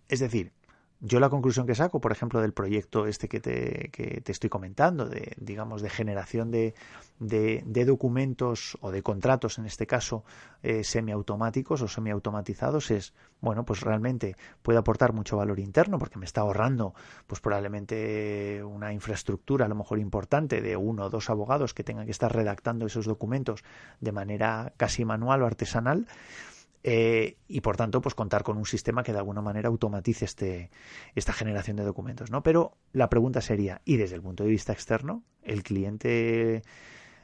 es 0.08 0.18
decir, 0.18 0.52
yo 1.00 1.20
la 1.20 1.30
conclusión 1.30 1.66
que 1.66 1.76
saco, 1.76 2.00
por 2.00 2.10
ejemplo, 2.10 2.40
del 2.40 2.52
proyecto 2.52 3.06
este 3.06 3.28
que 3.28 3.38
te, 3.38 3.90
que 3.92 4.20
te 4.20 4.32
estoy 4.32 4.50
comentando, 4.50 5.08
de, 5.08 5.32
digamos, 5.38 5.80
de 5.80 5.90
generación 5.90 6.50
de, 6.50 6.74
de, 7.20 7.84
documentos 7.84 8.76
o 8.80 8.90
de 8.90 9.02
contratos, 9.02 9.58
en 9.58 9.66
este 9.66 9.86
caso, 9.86 10.24
eh, 10.62 10.82
semiautomáticos 10.82 11.82
o 11.82 11.88
semiautomatizados, 11.88 12.90
es, 12.90 13.14
bueno, 13.40 13.64
pues 13.64 13.82
realmente 13.82 14.36
puede 14.62 14.78
aportar 14.78 15.12
mucho 15.12 15.36
valor 15.36 15.60
interno 15.60 16.00
porque 16.00 16.18
me 16.18 16.24
está 16.24 16.40
ahorrando, 16.40 16.94
pues 17.28 17.40
probablemente 17.40 18.64
una 18.64 18.92
infraestructura 18.92 19.66
a 19.66 19.68
lo 19.68 19.76
mejor 19.76 20.00
importante 20.00 20.60
de 20.60 20.76
uno 20.76 21.04
o 21.04 21.10
dos 21.10 21.30
abogados 21.30 21.74
que 21.74 21.84
tengan 21.84 22.06
que 22.06 22.12
estar 22.12 22.34
redactando 22.34 22.86
esos 22.86 23.06
documentos 23.06 23.62
de 24.00 24.10
manera 24.10 24.72
casi 24.76 25.04
manual 25.04 25.42
o 25.42 25.46
artesanal 25.46 26.06
eh, 26.84 27.36
y 27.48 27.60
por 27.60 27.76
tanto 27.76 28.00
pues 28.00 28.14
contar 28.14 28.44
con 28.44 28.56
un 28.56 28.66
sistema 28.66 29.02
que 29.02 29.12
de 29.12 29.18
alguna 29.18 29.40
manera 29.40 29.68
automatice 29.68 30.24
este, 30.24 30.70
esta 31.14 31.32
generación 31.32 31.76
de 31.76 31.84
documentos 31.84 32.30
¿no? 32.30 32.42
pero 32.42 32.76
la 32.92 33.10
pregunta 33.10 33.40
sería 33.40 33.80
y 33.84 33.96
desde 33.96 34.14
el 34.14 34.22
punto 34.22 34.44
de 34.44 34.50
vista 34.50 34.72
externo 34.72 35.22
el 35.42 35.62
cliente 35.62 36.62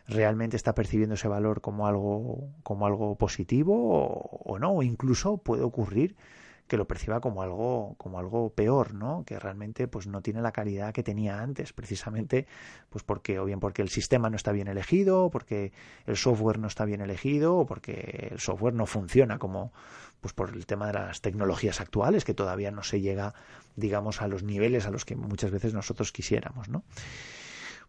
realmente 0.07 0.57
está 0.57 0.75
percibiendo 0.75 1.15
ese 1.15 1.29
valor 1.29 1.61
como 1.61 1.87
algo 1.87 2.49
como 2.63 2.87
algo 2.87 3.17
positivo 3.17 3.75
o, 3.95 4.41
o 4.45 4.59
no 4.59 4.73
o 4.73 4.83
incluso 4.83 5.39
puede 5.39 5.63
ocurrir 5.63 6.17
que 6.67 6.77
lo 6.77 6.87
perciba 6.87 7.21
como 7.21 7.43
algo 7.43 7.95
como 7.99 8.19
algo 8.19 8.51
peor 8.51 8.95
no 8.95 9.25
que 9.27 9.39
realmente 9.39 9.87
pues 9.89 10.07
no 10.07 10.23
tiene 10.23 10.41
la 10.41 10.53
calidad 10.53 10.93
que 10.93 11.03
tenía 11.03 11.41
antes 11.41 11.73
precisamente 11.73 12.47
pues 12.91 13.05
porque 13.05 13.39
o 13.39 13.45
bien 13.45 13.61
porque 13.61 13.83
el 13.83 13.91
sistema 13.91 14.31
no 14.31 14.37
está 14.37 14.53
bien 14.53 14.69
elegido 14.69 15.25
o 15.25 15.31
porque 15.31 15.73
el 16.07 16.17
software 16.17 16.59
no 16.59 16.69
está 16.69 16.85
bien 16.85 17.01
elegido 17.01 17.57
o 17.57 17.67
porque 17.67 18.29
el 18.33 18.41
software 18.41 18.75
no 18.75 18.87
funciona 18.87 19.39
como 19.39 19.73
pues 20.21 20.33
por 20.33 20.51
el 20.51 20.67
tema 20.67 20.87
de 20.87 20.95
las 20.95 21.21
tecnologías 21.21 21.81
actuales 21.81 22.25
que 22.25 22.35
todavía 22.35 22.71
no 22.71 22.83
se 22.83 23.01
llega 23.01 23.35
digamos 23.77 24.23
a 24.23 24.29
los 24.29 24.43
niveles 24.43 24.87
a 24.87 24.91
los 24.91 25.05
que 25.05 25.17
muchas 25.17 25.51
veces 25.51 25.75
nosotros 25.75 26.13
quisiéramos 26.13 26.69
no 26.69 26.83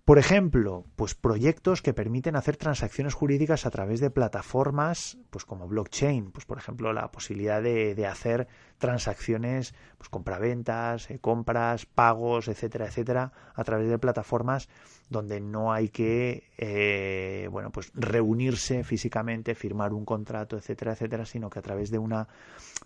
por 0.06 0.20
ejemplo, 0.20 0.86
pues 0.96 1.16
proyectos 1.16 1.82
que 1.82 1.96
permiten 1.96 2.36
hacer 2.36 2.58
transacciones 2.58 3.16
jurídicas 3.16 3.66
a 3.66 3.72
través 3.72 4.00
de 4.00 4.12
plataformas, 4.12 5.18
pues 5.32 5.46
como 5.46 5.68
blockchain, 5.68 6.32
pues 6.32 6.46
por 6.46 6.60
ejemplo 6.60 6.94
la 6.94 7.10
posibilidad 7.10 7.60
de, 7.60 7.96
de 7.96 8.06
hacer 8.06 8.48
transacciones, 8.78 9.74
pues 9.98 10.10
compraventas, 10.10 11.10
eh, 11.10 11.18
compras, 11.20 11.88
pagos, 11.88 12.48
etcétera, 12.48 12.86
etcétera, 12.86 13.32
a 13.56 13.64
través 13.64 13.90
de 13.90 13.98
plataformas 13.98 14.70
donde 15.10 15.40
no 15.40 15.74
hay 15.74 15.90
que, 15.90 16.52
eh, 16.58 17.48
bueno, 17.52 17.72
pues 17.72 17.92
reunirse 17.96 18.84
físicamente, 18.84 19.56
firmar 19.56 19.94
un 19.94 20.06
contrato, 20.06 20.58
etcétera, 20.58 20.94
etcétera, 20.94 21.26
sino 21.26 21.50
que 21.50 21.60
a 21.60 21.62
través 21.62 21.90
de 21.90 21.98
una 21.98 22.28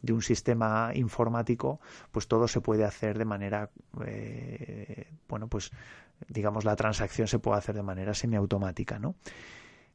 de 0.01 0.13
un 0.13 0.21
sistema 0.21 0.91
informático, 0.93 1.79
pues 2.11 2.27
todo 2.27 2.47
se 2.47 2.61
puede 2.61 2.85
hacer 2.85 3.17
de 3.17 3.25
manera, 3.25 3.69
eh, 4.05 5.07
bueno, 5.27 5.47
pues 5.47 5.71
digamos, 6.27 6.65
la 6.65 6.75
transacción 6.75 7.27
se 7.27 7.39
puede 7.39 7.57
hacer 7.57 7.75
de 7.75 7.83
manera 7.83 8.13
semiautomática, 8.13 8.99
¿no? 8.99 9.15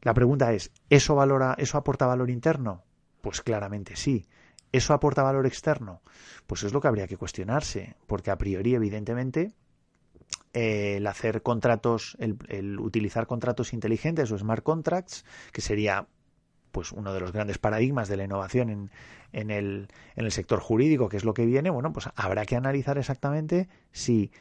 La 0.03 0.15
pregunta 0.15 0.53
es, 0.53 0.71
¿eso 0.91 1.15
valora, 1.15 1.55
eso 1.59 1.79
aporta 1.79 2.07
valor 2.07 2.31
interno? 2.31 2.83
Pues 3.21 3.41
claramente 3.41 3.97
sí. 3.97 4.27
¿Eso 4.71 4.93
aporta 4.93 5.23
valor 5.23 5.47
externo? 5.47 6.03
Pues 6.47 6.63
es 6.63 6.73
lo 6.73 6.81
que 6.81 6.89
habría 6.89 7.07
que 7.07 7.17
cuestionarse, 7.17 7.97
porque 8.07 8.31
a 8.31 8.37
priori, 8.37 8.75
evidentemente, 8.75 9.55
eh, 10.53 10.97
el 10.97 11.07
hacer 11.07 11.43
contratos, 11.43 12.17
el, 12.19 12.79
utilizar 12.81 13.27
contratos 13.27 13.73
inteligentes 13.73 14.31
o 14.31 14.39
smart 14.39 14.63
contracts, 14.63 15.25
que 15.53 15.61
sería 15.61 16.07
pues 16.71 16.91
uno 16.91 17.15
de 17.15 17.21
los 17.21 17.33
grandes 17.33 17.59
paradigmas 17.59 18.09
de 18.09 18.17
la 18.17 18.25
innovación 18.25 18.69
en, 18.69 18.91
en, 19.33 19.51
el, 19.51 19.89
en 20.17 20.25
el 20.25 20.33
sector 20.33 20.59
jurídico, 20.59 21.09
que 21.09 21.17
es 21.17 21.25
lo 21.25 21.35
que 21.35 21.47
viene, 21.47 21.71
bueno, 21.71 21.93
pues 21.93 22.09
habrá 22.17 22.45
que 22.45 22.57
analizar 22.57 22.99
exactamente 22.99 23.69
si 23.93 24.33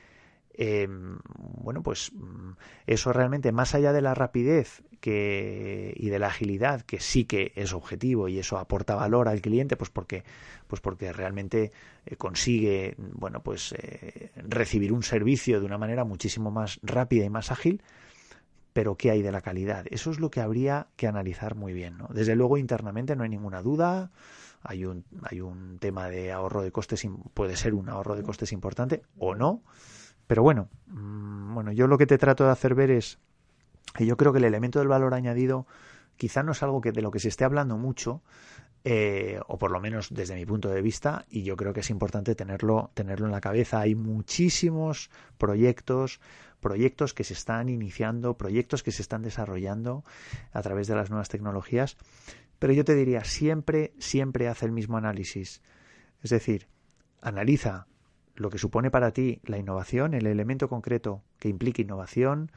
eh, 0.55 0.87
bueno, 0.87 1.81
pues 1.81 2.11
mm, 2.13 2.51
eso 2.87 3.13
realmente, 3.13 3.51
más 3.51 3.73
allá 3.75 3.91
de 3.93 4.01
la 4.01 4.13
rapidez 4.13 4.83
que, 4.99 5.93
y 5.95 6.09
de 6.09 6.19
la 6.19 6.27
agilidad, 6.27 6.81
que 6.81 6.99
sí 6.99 7.25
que 7.25 7.51
es 7.55 7.73
objetivo 7.73 8.27
y 8.27 8.39
eso 8.39 8.57
aporta 8.57 8.95
valor 8.95 9.27
al 9.27 9.41
cliente, 9.41 9.75
pues 9.75 9.89
porque, 9.89 10.23
pues 10.67 10.81
porque 10.81 11.11
realmente 11.11 11.71
eh, 12.05 12.15
consigue, 12.15 12.95
bueno, 12.97 13.41
pues 13.41 13.73
eh, 13.77 14.31
recibir 14.35 14.93
un 14.93 15.03
servicio 15.03 15.59
de 15.59 15.65
una 15.65 15.77
manera 15.77 16.03
muchísimo 16.03 16.51
más 16.51 16.79
rápida 16.83 17.25
y 17.25 17.29
más 17.29 17.51
ágil, 17.51 17.81
pero 18.73 18.95
¿qué 18.95 19.11
hay 19.11 19.21
de 19.21 19.31
la 19.31 19.41
calidad? 19.41 19.85
Eso 19.89 20.11
es 20.11 20.19
lo 20.19 20.31
que 20.31 20.41
habría 20.41 20.87
que 20.95 21.07
analizar 21.07 21.55
muy 21.55 21.73
bien. 21.73 21.97
¿no? 21.97 22.07
Desde 22.13 22.35
luego, 22.35 22.57
internamente 22.57 23.15
no 23.15 23.23
hay 23.23 23.29
ninguna 23.29 23.61
duda. 23.61 24.11
Hay 24.65 24.85
un, 24.85 25.03
hay 25.23 25.41
un 25.41 25.77
tema 25.79 26.07
de 26.07 26.31
ahorro 26.31 26.61
de 26.61 26.71
costes, 26.71 27.05
puede 27.33 27.57
ser 27.57 27.73
un 27.73 27.89
ahorro 27.89 28.15
de 28.15 28.23
costes 28.23 28.53
importante 28.53 29.03
o 29.17 29.35
no 29.35 29.61
pero 30.27 30.43
bueno, 30.43 30.69
mm, 30.87 31.53
bueno, 31.53 31.71
yo 31.71 31.87
lo 31.87 31.97
que 31.97 32.05
te 32.05 32.17
trato 32.17 32.45
de 32.45 32.51
hacer 32.51 32.75
ver 32.75 32.91
es 32.91 33.19
que 33.95 34.05
yo 34.05 34.17
creo 34.17 34.31
que 34.31 34.39
el 34.39 34.45
elemento 34.45 34.79
del 34.79 34.87
valor 34.87 35.13
añadido 35.13 35.67
quizá 36.17 36.43
no 36.43 36.51
es 36.51 36.63
algo 36.63 36.81
que 36.81 36.91
de 36.91 37.01
lo 37.01 37.11
que 37.11 37.19
se 37.19 37.27
esté 37.27 37.43
hablando 37.43 37.77
mucho, 37.77 38.21
eh, 38.85 39.39
o 39.47 39.57
por 39.57 39.71
lo 39.71 39.79
menos 39.79 40.13
desde 40.13 40.35
mi 40.35 40.45
punto 40.45 40.69
de 40.69 40.81
vista, 40.81 41.25
y 41.29 41.43
yo 41.43 41.55
creo 41.55 41.73
que 41.73 41.79
es 41.79 41.89
importante 41.89 42.35
tenerlo, 42.35 42.91
tenerlo 42.93 43.25
en 43.25 43.31
la 43.31 43.41
cabeza. 43.41 43.79
Hay 43.79 43.95
muchísimos 43.95 45.09
proyectos, 45.37 46.19
proyectos 46.59 47.13
que 47.13 47.23
se 47.23 47.33
están 47.33 47.69
iniciando, 47.69 48.37
proyectos 48.37 48.83
que 48.83 48.91
se 48.91 49.01
están 49.01 49.21
desarrollando 49.21 50.03
a 50.51 50.61
través 50.61 50.87
de 50.87 50.95
las 50.95 51.09
nuevas 51.09 51.29
tecnologías, 51.29 51.97
pero 52.59 52.73
yo 52.73 52.83
te 52.83 52.95
diría, 52.95 53.23
siempre, 53.23 53.93
siempre 53.99 54.47
hace 54.47 54.65
el 54.65 54.71
mismo 54.71 54.97
análisis. 54.97 55.61
Es 56.21 56.29
decir, 56.29 56.67
analiza 57.21 57.87
lo 58.35 58.49
que 58.49 58.57
supone 58.57 58.91
para 58.91 59.11
ti 59.11 59.39
la 59.45 59.57
innovación, 59.57 60.13
el 60.13 60.27
elemento 60.27 60.67
concreto 60.69 61.21
que 61.39 61.49
implica 61.49 61.81
innovación 61.81 62.51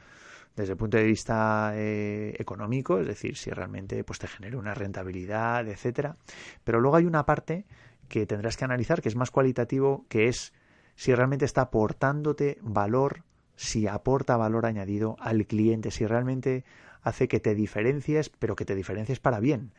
desde 0.55 0.73
el 0.73 0.77
punto 0.77 0.97
de 0.97 1.03
vista 1.03 1.71
eh, 1.75 2.33
económico, 2.39 2.99
es 2.99 3.05
decir, 3.05 3.37
si 3.37 3.51
realmente 3.51 4.03
pues, 4.03 4.17
te 4.17 4.27
genera 4.27 4.57
una 4.57 4.73
rentabilidad, 4.73 5.67
etcétera. 5.67 6.17
Pero 6.63 6.81
luego 6.81 6.97
hay 6.97 7.05
una 7.05 7.25
parte 7.25 7.65
que 8.09 8.25
tendrás 8.25 8.57
que 8.57 8.65
analizar 8.65 9.01
que 9.01 9.09
es 9.09 9.15
más 9.15 9.29
cualitativo, 9.29 10.05
que 10.09 10.27
es 10.27 10.53
si 10.95 11.13
realmente 11.13 11.45
está 11.45 11.61
aportándote 11.61 12.57
valor, 12.61 13.23
si 13.55 13.87
aporta 13.87 14.35
valor 14.35 14.65
añadido 14.65 15.15
al 15.19 15.45
cliente, 15.45 15.91
si 15.91 16.07
realmente 16.07 16.65
hace 17.03 17.27
que 17.27 17.39
te 17.39 17.53
diferencies, 17.53 18.29
pero 18.29 18.55
que 18.55 18.65
te 18.65 18.75
diferencies 18.75 19.19
para 19.19 19.39
bien. 19.39 19.71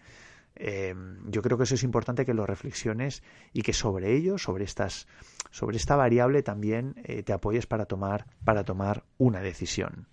Eh, 0.59 0.95
yo 1.27 1.41
creo 1.41 1.57
que 1.57 1.65
eso 1.65 1.77
es 1.77 1.85
importante 1.85 2.27
que 2.27 2.35
lo 2.35 2.45
reflexiones 2.45 3.23
y 3.53 3.63
que 3.63 3.73
sobre 3.73 4.15
ello, 4.15 4.39
sobre 4.39 4.65
estas, 4.65 5.07
sobre 5.51 5.77
esta 5.77 5.97
variable 5.97 6.43
también 6.43 6.95
eh, 7.05 7.23
te 7.23 7.33
apoyes 7.33 7.67
para 7.67 7.87
tomar, 7.87 8.27
para 8.45 8.65
tomar 8.65 9.05
una 9.19 9.41
decisión. 9.41 10.09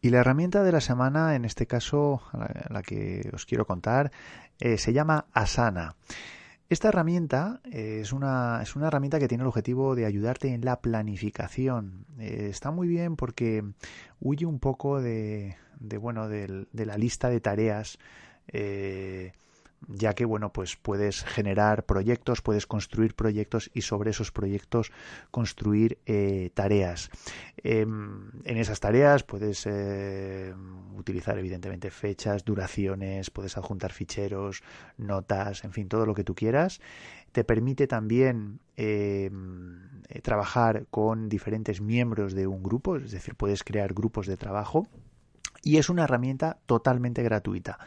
Y 0.00 0.10
la 0.10 0.18
herramienta 0.18 0.62
de 0.62 0.70
la 0.70 0.82
semana, 0.82 1.34
en 1.34 1.46
este 1.46 1.66
caso, 1.66 2.20
la, 2.68 2.82
que 2.82 3.30
os 3.32 3.46
quiero 3.46 3.66
contar, 3.66 4.12
eh, 4.60 4.76
se 4.76 4.92
llama 4.92 5.28
Asana. 5.32 5.96
Esta 6.70 6.88
herramienta 6.88 7.60
es 7.70 8.12
una, 8.12 8.60
es 8.62 8.74
una 8.74 8.88
herramienta 8.88 9.18
que 9.18 9.28
tiene 9.28 9.42
el 9.42 9.48
objetivo 9.48 9.94
de 9.94 10.06
ayudarte 10.06 10.54
en 10.54 10.64
la 10.64 10.80
planificación. 10.80 12.06
Eh, 12.18 12.48
está 12.50 12.70
muy 12.70 12.88
bien 12.88 13.16
porque 13.16 13.64
huye 14.20 14.46
un 14.46 14.58
poco 14.58 15.00
de, 15.00 15.56
de 15.78 15.98
bueno, 15.98 16.28
de, 16.28 16.66
de 16.72 16.86
la 16.86 16.96
lista 16.96 17.28
de 17.28 17.40
tareas 17.40 17.98
eh, 18.48 19.32
ya 19.88 20.14
que 20.14 20.24
bueno 20.24 20.52
pues 20.52 20.76
puedes 20.76 21.24
generar 21.24 21.84
proyectos 21.84 22.42
puedes 22.42 22.66
construir 22.66 23.14
proyectos 23.14 23.70
y 23.74 23.82
sobre 23.82 24.10
esos 24.10 24.32
proyectos 24.32 24.92
construir 25.30 25.98
eh, 26.06 26.50
tareas. 26.54 27.10
Em, 27.56 28.30
en 28.44 28.56
esas 28.56 28.80
tareas 28.80 29.22
puedes 29.22 29.66
eh, 29.66 30.54
utilizar 30.96 31.38
evidentemente 31.38 31.90
fechas 31.90 32.44
duraciones 32.44 33.30
puedes 33.30 33.56
adjuntar 33.56 33.92
ficheros 33.92 34.62
notas 34.96 35.64
en 35.64 35.72
fin 35.72 35.88
todo 35.88 36.06
lo 36.06 36.14
que 36.14 36.24
tú 36.24 36.34
quieras. 36.34 36.80
Te 37.32 37.42
permite 37.42 37.86
también 37.86 38.60
em, 38.76 40.02
trabajar 40.22 40.86
con 40.90 41.28
diferentes 41.28 41.80
miembros 41.80 42.34
de 42.34 42.46
un 42.46 42.62
grupo 42.62 42.96
es 42.96 43.10
decir 43.10 43.34
puedes 43.34 43.64
crear 43.64 43.92
grupos 43.92 44.26
de 44.26 44.36
trabajo 44.36 44.86
y 45.62 45.78
es 45.78 45.88
una 45.88 46.04
herramienta 46.04 46.58
totalmente 46.66 47.22
gratuita 47.22 47.78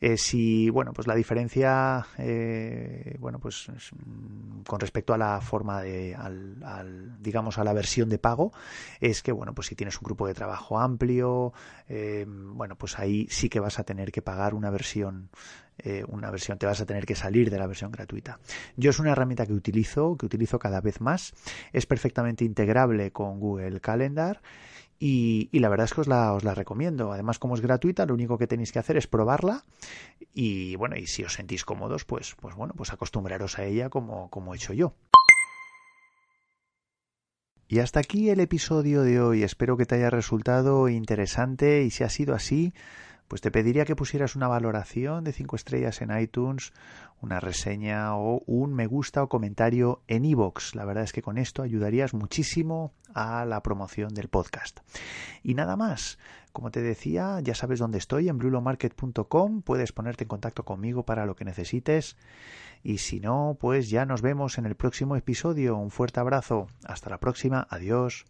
eh, 0.00 0.16
si, 0.16 0.70
bueno, 0.70 0.94
pues 0.94 1.06
la 1.06 1.14
diferencia, 1.14 2.06
eh, 2.16 3.16
bueno, 3.18 3.38
pues 3.38 3.68
mm, 3.68 4.62
con 4.62 4.80
respecto 4.80 5.12
a 5.12 5.18
la 5.18 5.40
forma 5.42 5.82
de, 5.82 6.14
al, 6.14 7.22
digamos, 7.22 7.58
a 7.58 7.64
la 7.64 7.74
versión 7.74 8.08
de 8.08 8.18
pago, 8.18 8.50
es 8.98 9.22
que, 9.22 9.30
bueno, 9.30 9.54
pues 9.54 9.66
si 9.66 9.74
tienes 9.74 9.96
un 9.98 10.04
grupo 10.04 10.26
de 10.26 10.32
trabajo 10.32 10.80
amplio, 10.80 11.52
eh, 11.86 12.24
bueno, 12.26 12.76
pues 12.76 12.98
ahí 12.98 13.26
sí 13.28 13.50
que 13.50 13.60
vas 13.60 13.78
a 13.78 13.84
tener 13.84 14.10
que 14.10 14.22
pagar 14.22 14.54
una 14.54 14.70
versión, 14.70 15.28
una 16.08 16.30
versión, 16.30 16.58
te 16.58 16.66
vas 16.66 16.82
a 16.82 16.84
tener 16.84 17.06
que 17.06 17.14
salir 17.14 17.48
de 17.48 17.58
la 17.58 17.66
versión 17.66 17.90
gratuita. 17.90 18.38
Yo 18.76 18.90
es 18.90 18.98
una 18.98 19.12
herramienta 19.12 19.46
que 19.46 19.54
utilizo, 19.54 20.14
que 20.18 20.26
utilizo 20.26 20.58
cada 20.58 20.82
vez 20.82 21.00
más, 21.00 21.32
es 21.72 21.86
perfectamente 21.86 22.44
integrable 22.44 23.12
con 23.12 23.40
Google 23.40 23.80
Calendar 23.80 24.42
Y, 25.02 25.48
la 25.58 25.70
verdad 25.70 25.86
es 25.86 25.94
que 25.94 26.02
os 26.02 26.08
la, 26.08 26.34
os 26.34 26.44
la 26.44 26.54
recomiendo. 26.54 27.10
Además, 27.10 27.38
como 27.38 27.54
es 27.54 27.62
gratuita, 27.62 28.04
lo 28.04 28.12
único 28.12 28.36
que 28.36 28.46
tenéis 28.46 28.70
que 28.70 28.78
hacer 28.78 28.98
es 28.98 29.06
probarla. 29.06 29.64
Y 30.34 30.76
bueno, 30.76 30.96
y 30.96 31.06
si 31.06 31.24
os 31.24 31.32
sentís 31.32 31.64
cómodos, 31.64 32.04
pues, 32.04 32.36
pues 32.38 32.54
bueno, 32.54 32.74
pues 32.76 32.92
acostumbraros 32.92 33.58
a 33.58 33.64
ella 33.64 33.88
como, 33.88 34.28
como 34.28 34.52
he 34.52 34.58
hecho 34.58 34.74
yo. 34.74 34.94
Y 37.66 37.78
hasta 37.78 38.00
aquí 38.00 38.28
el 38.28 38.40
episodio 38.40 39.00
de 39.00 39.22
hoy. 39.22 39.42
Espero 39.42 39.78
que 39.78 39.86
te 39.86 39.94
haya 39.94 40.10
resultado 40.10 40.86
interesante 40.90 41.82
y 41.82 41.90
si 41.90 42.04
ha 42.04 42.10
sido 42.10 42.34
así, 42.34 42.74
pues 43.30 43.42
te 43.42 43.52
pediría 43.52 43.84
que 43.84 43.94
pusieras 43.94 44.34
una 44.34 44.48
valoración 44.48 45.22
de 45.22 45.32
5 45.32 45.54
estrellas 45.54 46.02
en 46.02 46.10
iTunes, 46.18 46.72
una 47.20 47.38
reseña 47.38 48.16
o 48.16 48.42
un 48.44 48.74
me 48.74 48.88
gusta 48.88 49.22
o 49.22 49.28
comentario 49.28 50.02
en 50.08 50.24
iVoox. 50.24 50.74
La 50.74 50.84
verdad 50.84 51.04
es 51.04 51.12
que 51.12 51.22
con 51.22 51.38
esto 51.38 51.62
ayudarías 51.62 52.12
muchísimo 52.12 52.92
a 53.14 53.44
la 53.44 53.62
promoción 53.62 54.14
del 54.14 54.26
podcast. 54.26 54.80
Y 55.44 55.54
nada 55.54 55.76
más. 55.76 56.18
Como 56.50 56.72
te 56.72 56.82
decía, 56.82 57.38
ya 57.40 57.54
sabes 57.54 57.78
dónde 57.78 57.98
estoy, 57.98 58.28
en 58.28 58.38
blulomarket.com. 58.38 59.62
Puedes 59.62 59.92
ponerte 59.92 60.24
en 60.24 60.28
contacto 60.28 60.64
conmigo 60.64 61.04
para 61.04 61.24
lo 61.24 61.36
que 61.36 61.44
necesites. 61.44 62.16
Y 62.82 62.98
si 62.98 63.20
no, 63.20 63.56
pues 63.60 63.90
ya 63.90 64.06
nos 64.06 64.22
vemos 64.22 64.58
en 64.58 64.66
el 64.66 64.74
próximo 64.74 65.14
episodio. 65.14 65.76
Un 65.76 65.92
fuerte 65.92 66.18
abrazo. 66.18 66.66
Hasta 66.84 67.10
la 67.10 67.20
próxima. 67.20 67.64
Adiós. 67.70 68.26